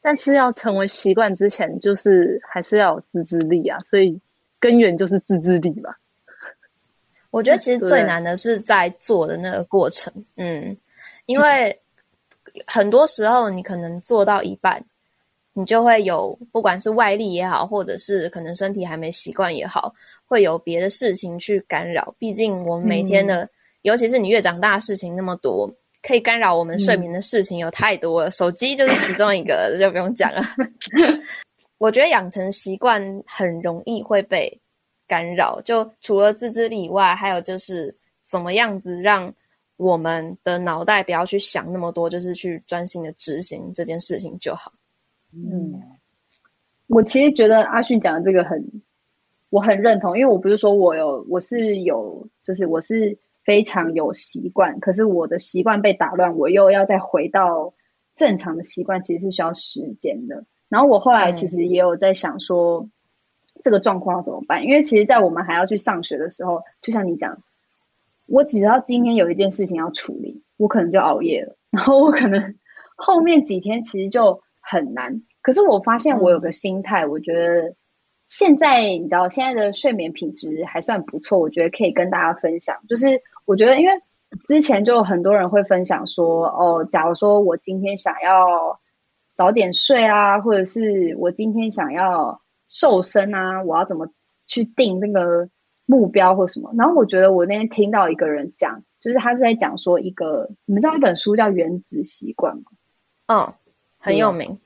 [0.00, 4.18] 但是要成为习惯之前，就是还是要有自制力啊，所以
[4.58, 5.98] 根源就是自制力吧。
[7.30, 10.76] 我觉得其实最难的是在做的那个过程，嗯，
[11.26, 11.80] 因为
[12.66, 14.84] 很多时候你可能做到一半，
[15.54, 19.94] 你就会有不管是外力也好，或者是可能身体还没习惯也好，
[20.26, 22.14] 会有别的事情去干扰。
[22.18, 23.48] 毕竟我们每天的，嗯、
[23.82, 25.72] 尤其是你越长大，事情那么多，
[26.02, 28.28] 可以干扰我们睡眠的事情有太多了。
[28.28, 30.42] 嗯、手机就是其中一个， 就不用讲了。
[31.78, 34.58] 我觉得养成习惯很容易会被。
[35.08, 39.30] 干扰，就除了自制力以外，还有就是怎么样子让
[39.76, 44.72] 我们的脑袋不要去想那么多，就是去专心的执行这件事情就好。
[45.34, 45.82] 嗯，
[46.86, 48.64] 我其实觉得阿迅讲的这个很，
[49.50, 57.74] 我很认同，因为我不是说我有，我是有，就是我是非常有习惯，可是我的习惯被打乱，我又要再回到
[58.14, 60.44] 正常的习惯，其实是需要时间的。
[60.68, 62.80] 然后我后来其实也有在想说。
[62.82, 62.90] 嗯
[63.62, 64.64] 这个状况要怎么办？
[64.64, 67.38] 因为其实，在我们还要去上学的时候，就像你讲，
[68.26, 72.56] 我只要今天有一件事情要处理，我可能就熬夜了， 然后我可能
[72.96, 75.22] 后面几天其实就很难。
[75.42, 77.76] 可是我发现我有个心态，我觉得
[78.32, 82.78] 现在你知道，现在的睡眠品质还算不错，我觉得可以跟大家分享。
[82.88, 83.92] 就是我觉得，因为
[84.46, 88.80] 之前就很多人会分享说，哦，假如说我今天想要
[89.36, 92.40] 早点睡啊，或者是我今天想要。
[92.68, 94.08] 瘦身啊，我要怎么
[94.46, 95.50] 去定那个
[95.84, 96.72] 目标或什么？
[96.78, 102.62] 然后我觉得我那天听到一个人讲，就是他是在讲说一个，你们知道一本书叫《原子习惯》吗？
[103.26, 103.52] 嗯，
[103.98, 104.58] 很有名。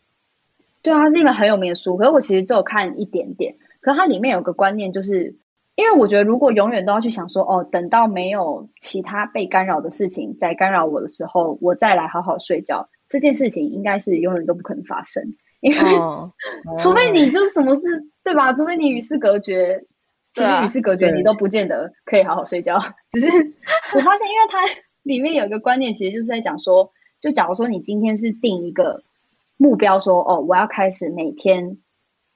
[0.87, 1.97] 对啊，它是一本很有名的书。
[1.97, 3.57] 可是我其实只有看一点点。
[3.81, 5.35] 可是它里面有个观念，就是
[5.75, 15.35] 因为我觉得如果永远都要去想说，哦，等到没有其他被干扰的事情在干扰我的时候，我再来好好睡觉，这件事情应该是永远都不可能发生。
[15.59, 16.33] 因为，哦、
[16.79, 18.53] 除非你就是什么事，对吧？
[18.53, 19.83] 除非你与世隔绝，
[20.31, 22.79] 其实与世隔绝，你都不见得可以好好睡觉。
[23.11, 23.27] 只是
[23.97, 24.61] 我发现，因为它
[25.03, 29.03] 里面有一个观念，其实就是在讲说，就假如说你今天是定一个
[29.57, 31.79] 目标，说哦，我要开始每天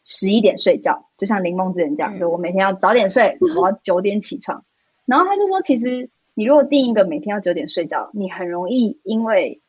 [0.02, 4.64] 十一点睡觉，就像林梦之前讲，就我每天要早点睡，我要九点起床。
[5.06, 9.60] 然后他就说，其实你如果定一个每天要九点睡觉，你很容易因为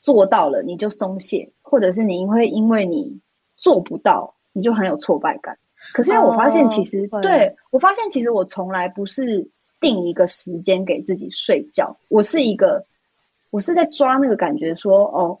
[0.00, 1.52] 做到了你就松懈。
[1.62, 3.20] 或者是你会因为你
[3.54, 5.56] 做不到，你就很有挫败感。
[5.92, 9.48] 可是我发现，其实、哦、对我发现，其实我从来不是
[9.80, 11.96] 定一个时间给自己睡觉。
[12.08, 12.86] 我是一个，
[13.50, 15.38] 我是在抓那个感觉说，说哦，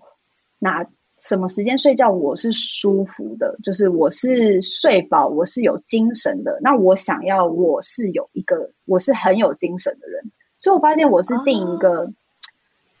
[0.60, 0.86] 哪
[1.20, 6.58] 什么时间睡觉我是舒服的，就是我是睡饱，我是有精神的。
[6.62, 10.24] 那我想要，我是有一个，我是很有精神的人。
[10.62, 12.12] 所以我发现，我是定一个，哦、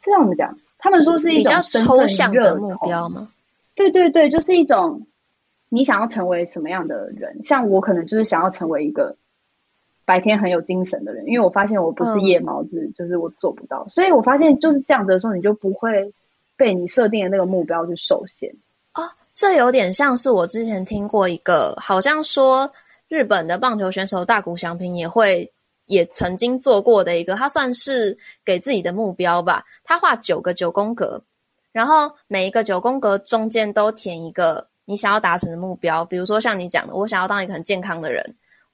[0.02, 0.56] 这样怎么讲？
[0.78, 3.30] 他们说是一种比较抽象的目标吗？
[3.74, 5.06] 对对对，就是一种
[5.70, 7.42] 你想要成为什么样的人。
[7.42, 9.16] 像我可能就是想要成为一个
[10.04, 13.86] 白天很有精神的人，因为我发现我不是夜猫子，嗯、就是我做不到。
[13.88, 16.12] 所以我发现就是这样子的时候，你就不会
[16.60, 18.54] 被你设定的那个目标去受限。
[18.92, 22.70] 哦，这有点像是我之前听过一个，好像说
[23.08, 25.50] 日本的棒球选手大谷翔平也会。
[25.86, 29.64] 也曾经做过的一个，他算是给自己的目标吧。
[29.82, 31.20] 他画九个九宫格，
[31.72, 36.04] 然后每一个九宫格中间都填一个你想要达成的目标。
[36.04, 38.24] 比如说像你讲的，我想要当一个很健康的人，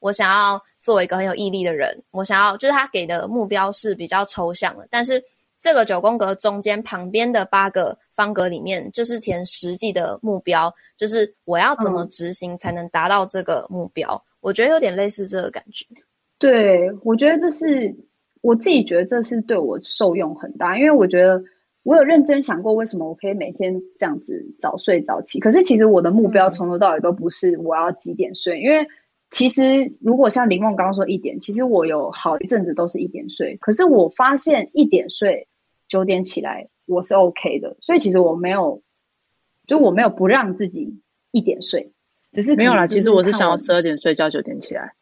[0.00, 4.86] 我想要做一个很有毅力的人，我想要就是他给的目标是比较抽象的。
[4.90, 5.24] 但是
[5.58, 14.14] 这个九宫格中间旁边的八个方格里面，就是填实际的目标，就是我要怎么执行才能达到这个目标。
[14.14, 15.86] 嗯、我觉得有点类似这个感觉。
[16.38, 17.96] 对，我觉得这是
[18.42, 21.42] 我自己觉得这是对我受用很大，因为我觉得
[21.82, 25.40] 我有认真想过为什么我可以每天这样子早睡早起。
[25.40, 28.86] 可是其实我的目标从头到尾都不是我要几点睡，因为
[29.30, 33.56] 其实如果像林梦刚刚说一点，其实我有好一阵子都是一点睡。
[33.60, 35.48] 可是我发现一点睡
[35.88, 38.82] 九点起来我是 OK 的，所以其实我没有，
[39.66, 41.00] 就我没有不让自己
[41.32, 41.92] 一点睡，
[42.32, 42.86] 只是没有啦。
[42.86, 44.94] 其实我是想要十二点睡觉，九点起来。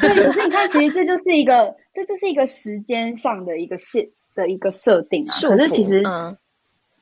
[0.00, 5.32] 对，可是你看，其实这就是一个，这就是一个时间上的一个限的一个设定啊。
[5.48, 6.36] 可是其实，嗯，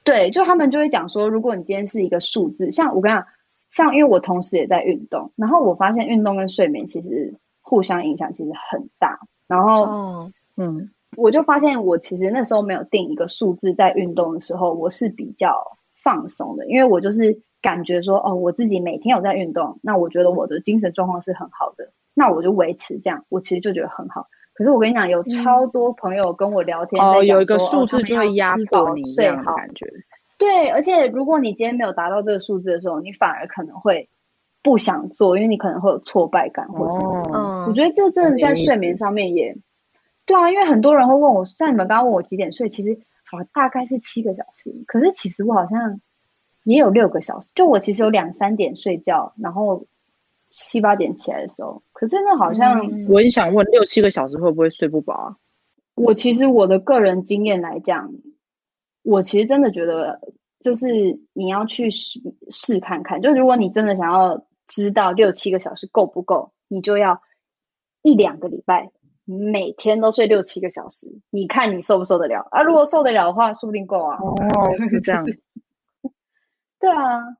[0.05, 3.27] 对，就他们就会讲说，如果你今天是一个数字，像我跟你讲，
[3.71, 9.21] 像因为我同时也在运动，然后我发现运动跟睡眠其实互相影响其实很大。
[9.47, 24.27] 然后，哦、嗯，我就发现我其实那时候没有定一个数字，在运动的时候我是比较放松的，因为我就是感觉说，哦，我自己每天有在运动，那我觉得我的精神状况是很好的，那我就维持这样，我其实就觉得很好。
[24.53, 29.87] 可是我跟你讲，有超多朋友跟我聊天，哦，有一个数字就会压迫你这样的感觉。
[30.41, 34.09] 对，而且如果你今天没有达到这个数字的时候，你反而可能会
[34.62, 37.30] 不想做，因为你可能会有挫败感或什么。
[37.32, 39.55] 嗯，我觉得这真的在睡眠上面也，
[40.24, 42.99] 对啊，因为很多人会问我，像你们刚刚问我几点睡，其实
[43.30, 46.01] 好大概是七个小时，可是其实我好像
[46.64, 49.86] 也有六个小时，就我其实有两三点睡觉，然后。
[50.53, 55.36] 七八点起来的时候，可是那好像、嗯、我也想问，六七个小时会不会睡不饱啊？
[55.95, 58.12] 我其实我的个人经验来讲，
[59.03, 60.21] 我其实真的觉得，
[60.61, 60.87] 就是
[61.33, 62.21] 你要去试
[62.51, 67.21] 试看看，就如果你真的想要知道六七个小时够不够，你就要
[68.03, 68.91] 一两个礼拜
[69.25, 72.63] 每天都睡六七个小时，你看你受不受得了啊？
[72.63, 74.17] 如果受得了的话，说不定够啊。
[74.21, 74.35] 哦，
[74.91, 75.25] 是这样。
[76.79, 77.37] 对啊。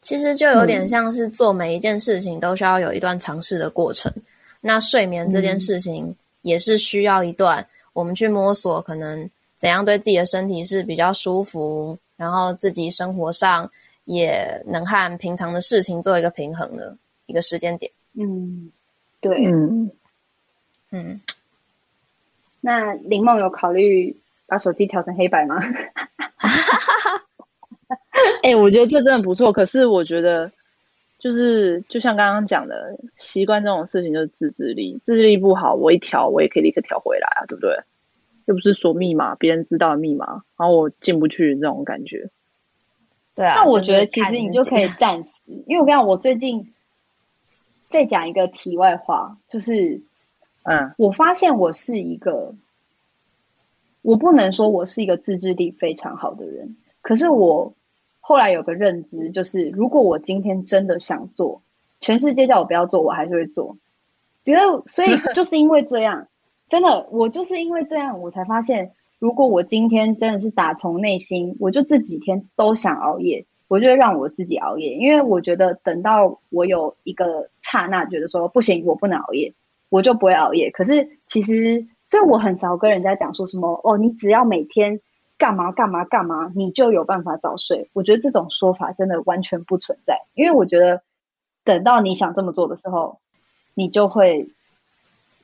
[0.00, 4.22] 其实就有点像是做每一件事情都需要有一段尝试的过程，嗯、
[4.60, 13.70] 那睡眠这件事情也是需要一段我们去摸索，可能怎样对自己的身体是比较舒服，然后自己生活上
[14.04, 16.96] 也能和平常的事情做一个平衡的
[17.26, 17.90] 一个时间点。
[18.14, 18.70] 嗯，
[19.20, 19.90] 对，嗯
[20.90, 21.20] 嗯。
[22.60, 25.58] 那林梦有考虑把手机调成黑白吗？
[28.42, 29.52] 哎、欸，我觉得这真的不错。
[29.52, 30.50] 可是我觉得，
[31.18, 34.98] 就是就像刚刚讲的，习惯这种事情就是自制力。
[35.02, 37.76] 自制力不好，我一调我也可以立刻调回来啊，对不对？
[38.46, 42.30] 又不是锁密码，别人知道的密码，然后我进不去这种感觉。
[43.34, 46.72] 对啊，那我觉得其实你就可以暂时，因为我跟你讲，我最近
[47.90, 50.02] 再讲一个题外话，就是，
[50.62, 52.54] 嗯，我发现我是一个，
[54.02, 56.76] 我不能说我是一个自制力非常好的人。
[57.02, 57.74] 可是我
[58.20, 61.62] 后来有个认知，就是如果我今天真的想做，
[62.00, 63.76] 全世界叫我不要做，我还是会做。
[64.42, 66.28] 觉得所以 就是因为这样，
[66.74, 79.54] 真的，我就是因为这样，我才发现，如果我今天真的是打从内心，我就这几天都想熬夜，我就会让我自己熬夜，因为我觉得等到我有一个刹那觉得说不行，我不能熬夜，
[79.88, 80.72] 我就不会熬夜。
[80.72, 85.00] 可是其实，所以我很少跟人家讲说什么哦，你只要每天。
[85.36, 87.90] 干嘛干嘛干嘛，你就有办法早睡。
[87.92, 91.02] 我觉得这种说法真的完全不存在，因为我觉得
[91.64, 93.18] 等到你想这么做的时候，
[93.74, 94.48] 你就会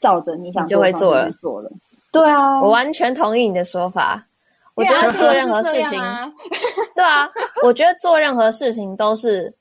[0.01, 1.71] 照着你想就会做了做了。
[2.11, 4.27] 对啊，我完全同意你的说法。
[4.75, 6.01] 我觉得做任何事情，
[6.97, 7.29] 对啊，
[7.63, 9.53] 我觉得做任何事情都是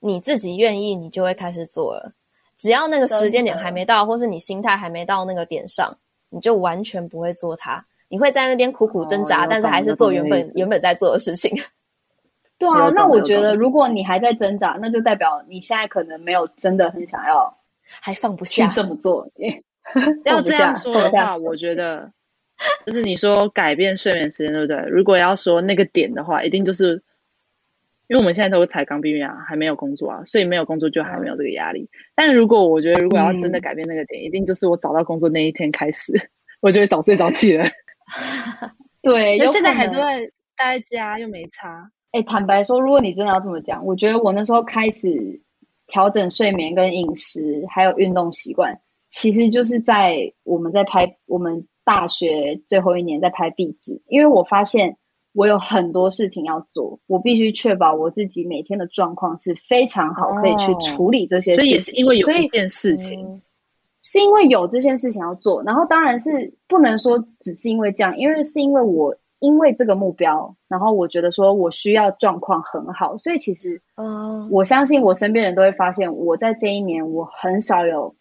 [0.00, 2.12] 你自己愿意，你就会开始做了。
[2.56, 5.94] 只要那个时间点还没到，或是你心态还没到那个点上，
[6.30, 7.84] 你就完全不会做它。
[8.08, 11.50] 你会在那边苦苦挣扎，哦、但是还是做原本原本在做的事情。
[12.56, 17.52] 对啊，那我觉得如果你还在挣扎，那就代表你现在可能没有真的很想要，
[18.00, 19.28] 还放不下去这么做。
[20.24, 22.12] 要这样说的话，我觉得
[22.86, 24.76] 就是你说改变睡眠时间，对不对？
[24.90, 27.02] 如果要说那个点的话，一定就是
[28.08, 31.82] 因为我们现在都才刚毕业啊，还没有工作啊，所以没有工作就还没有这个压力。
[31.82, 36.12] 嗯、但如果我觉得如果要真的改变那个点，嗯、一定就是我找到工作那一天开始，
[36.60, 37.64] 我就会早睡早起了。
[39.02, 40.20] 对，因为现在还都在
[40.56, 41.90] 待在家，又没差。
[42.12, 45.40] 哎、欸，坦白说，如果你真的要这么讲，我觉得我那时候开始
[45.86, 48.78] 调整睡眠跟饮食，还有运动习惯，
[49.12, 54.96] 其实就是在我们在拍我们大学最后一年在拍壁纸，因为我发现
[55.32, 61.70] 我有很多事情要做，我必须确保我自己每天的状况是非常好，可以去处理这些事情。
[61.70, 63.40] 这也是因为有一件事情。
[64.04, 78.16] 是因为有这件事情要做，然后当然是不能说只是因为这样，因为是因为我因为这个目标，然后我觉得说我需要状况很好，所以其实，嗯，我相信我身边人都会发现我在这一年我很少有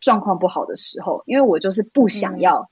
[0.00, 2.68] 状况不好的时候，因为我就是不想要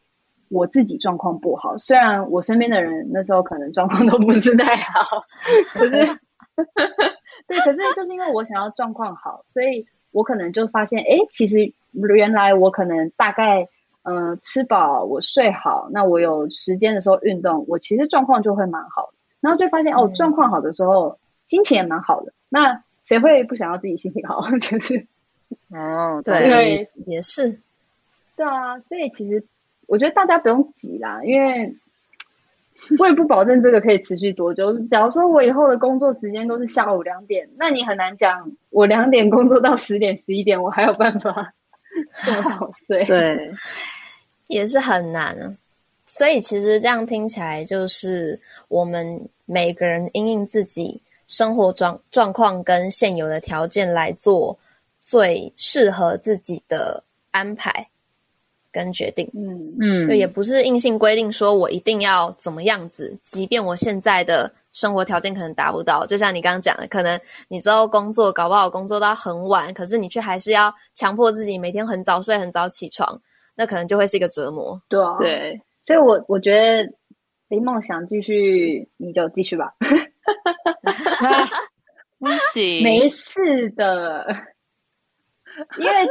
[0.49, 5.23] 我自己状况不好，虽然我身边的人那时候可能状况都不是太好，
[5.75, 5.91] 可是，
[7.47, 11.73] 对，可是就是因为我想要状况好，所以我可能就发现，哎，其实。
[12.15, 13.67] 原来我可能大概，
[14.03, 19.15] 嗯、呃，吃饱，我睡好，那我有时间的时候运动，我其实状况就会蛮好的。
[19.41, 22.33] 然后就发现、嗯、哦，状况好的时候，心情也蛮好的。
[22.51, 24.49] 那谁会不想要自己心情好？
[24.61, 25.07] 就是，
[25.71, 27.59] 哦，对，对也是，
[28.37, 28.79] 对啊。
[28.81, 29.43] 所以其实
[29.87, 31.75] 我觉得大家不用急啦，因为
[32.99, 34.79] 我也不保证这个可以持续多久。
[34.87, 41.53] 假如说我以后的工作时间都是下午两点，那你很难讲，我两点工作到十点、十一点，我还有办法。
[42.25, 43.53] 这么早睡，对，
[44.47, 45.53] 也是很难啊。
[46.07, 48.39] 所以其实这样听起来，就是
[48.69, 54.57] 我们每个人因应自己生活状状况跟现有的条件来做
[55.09, 57.89] 最适合自己的安排
[58.71, 59.27] 跟决定。
[59.33, 73.19] 嗯嗯，就也不是硬性规定说我一定要怎么样子，即便我现在的生活条件可能达不到，就像你刚刚讲的，可能你之后工作搞不好工作到很晚，可是你却还是要强迫自己每天很早睡、很早起床，
[73.55, 74.79] 那可能就会是一个折磨。
[74.91, 75.59] 对啊，对。
[75.81, 76.87] 所以我，我我觉得
[77.49, 79.73] 林梦想继续，你就继续吧。
[82.21, 84.27] 不行，没事的。
[85.79, 86.09] 因为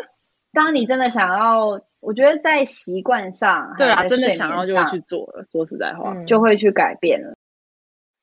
[0.53, 5.43] 当你真的想要，我觉得在习惯上，对啊，真的想要就会去做了。
[5.51, 7.35] 说实在话，嗯、就会去改变了。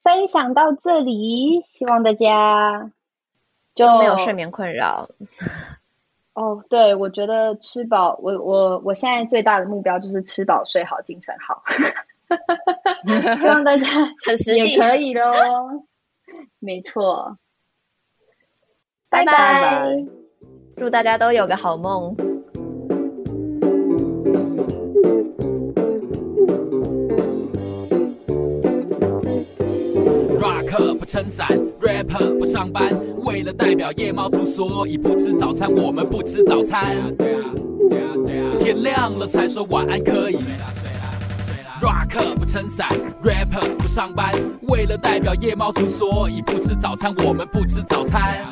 [0.03, 2.91] 分享到这里，希望大家
[3.75, 5.09] 就没有睡眠困扰。
[6.35, 11.63] 哦，对，我觉得吃饱，我我我现在最大的目标就是吃饱睡好，精神好。
[13.39, 13.87] 希望大家
[14.25, 15.25] 很实际，也可以喽。
[16.59, 17.39] 没错，
[19.09, 20.07] 拜拜，拜拜，
[20.77, 22.15] 祝大家都有个好梦。
[30.99, 31.49] 不撑伞
[31.81, 32.91] ，rapper 不上班，
[33.25, 35.71] 为了代表夜猫族，所以不吃早餐。
[35.71, 37.15] 我们不吃早餐。
[38.59, 40.39] 天亮了才说晚安可以。
[41.81, 42.89] Rock 不撑伞
[43.23, 47.15] ，rapper 不上班，为了代表夜猫族，所以不吃早餐。
[47.25, 48.43] 我们不吃早餐。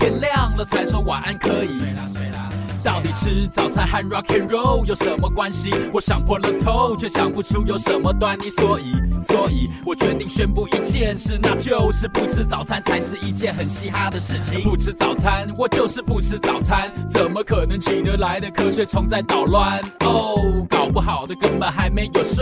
[0.00, 1.78] 天亮了才说晚安可以。
[1.78, 2.48] 睡啦睡啦
[2.82, 5.70] 到底吃早餐和 rock and roll 有什么关系？
[5.92, 8.48] 我想破了头，却想不出有什么端倪。
[8.48, 8.94] 所以，
[9.28, 14.62] 所以我决定宣布一件事，那就是不吃早餐才是一件很嘻哈的事情。
[14.62, 19.78] 不吃早餐，我就是不吃早餐，怎么可能起得来的瞌睡虫在捣乱？
[20.00, 22.38] 哦，搞不好的根本还没有睡。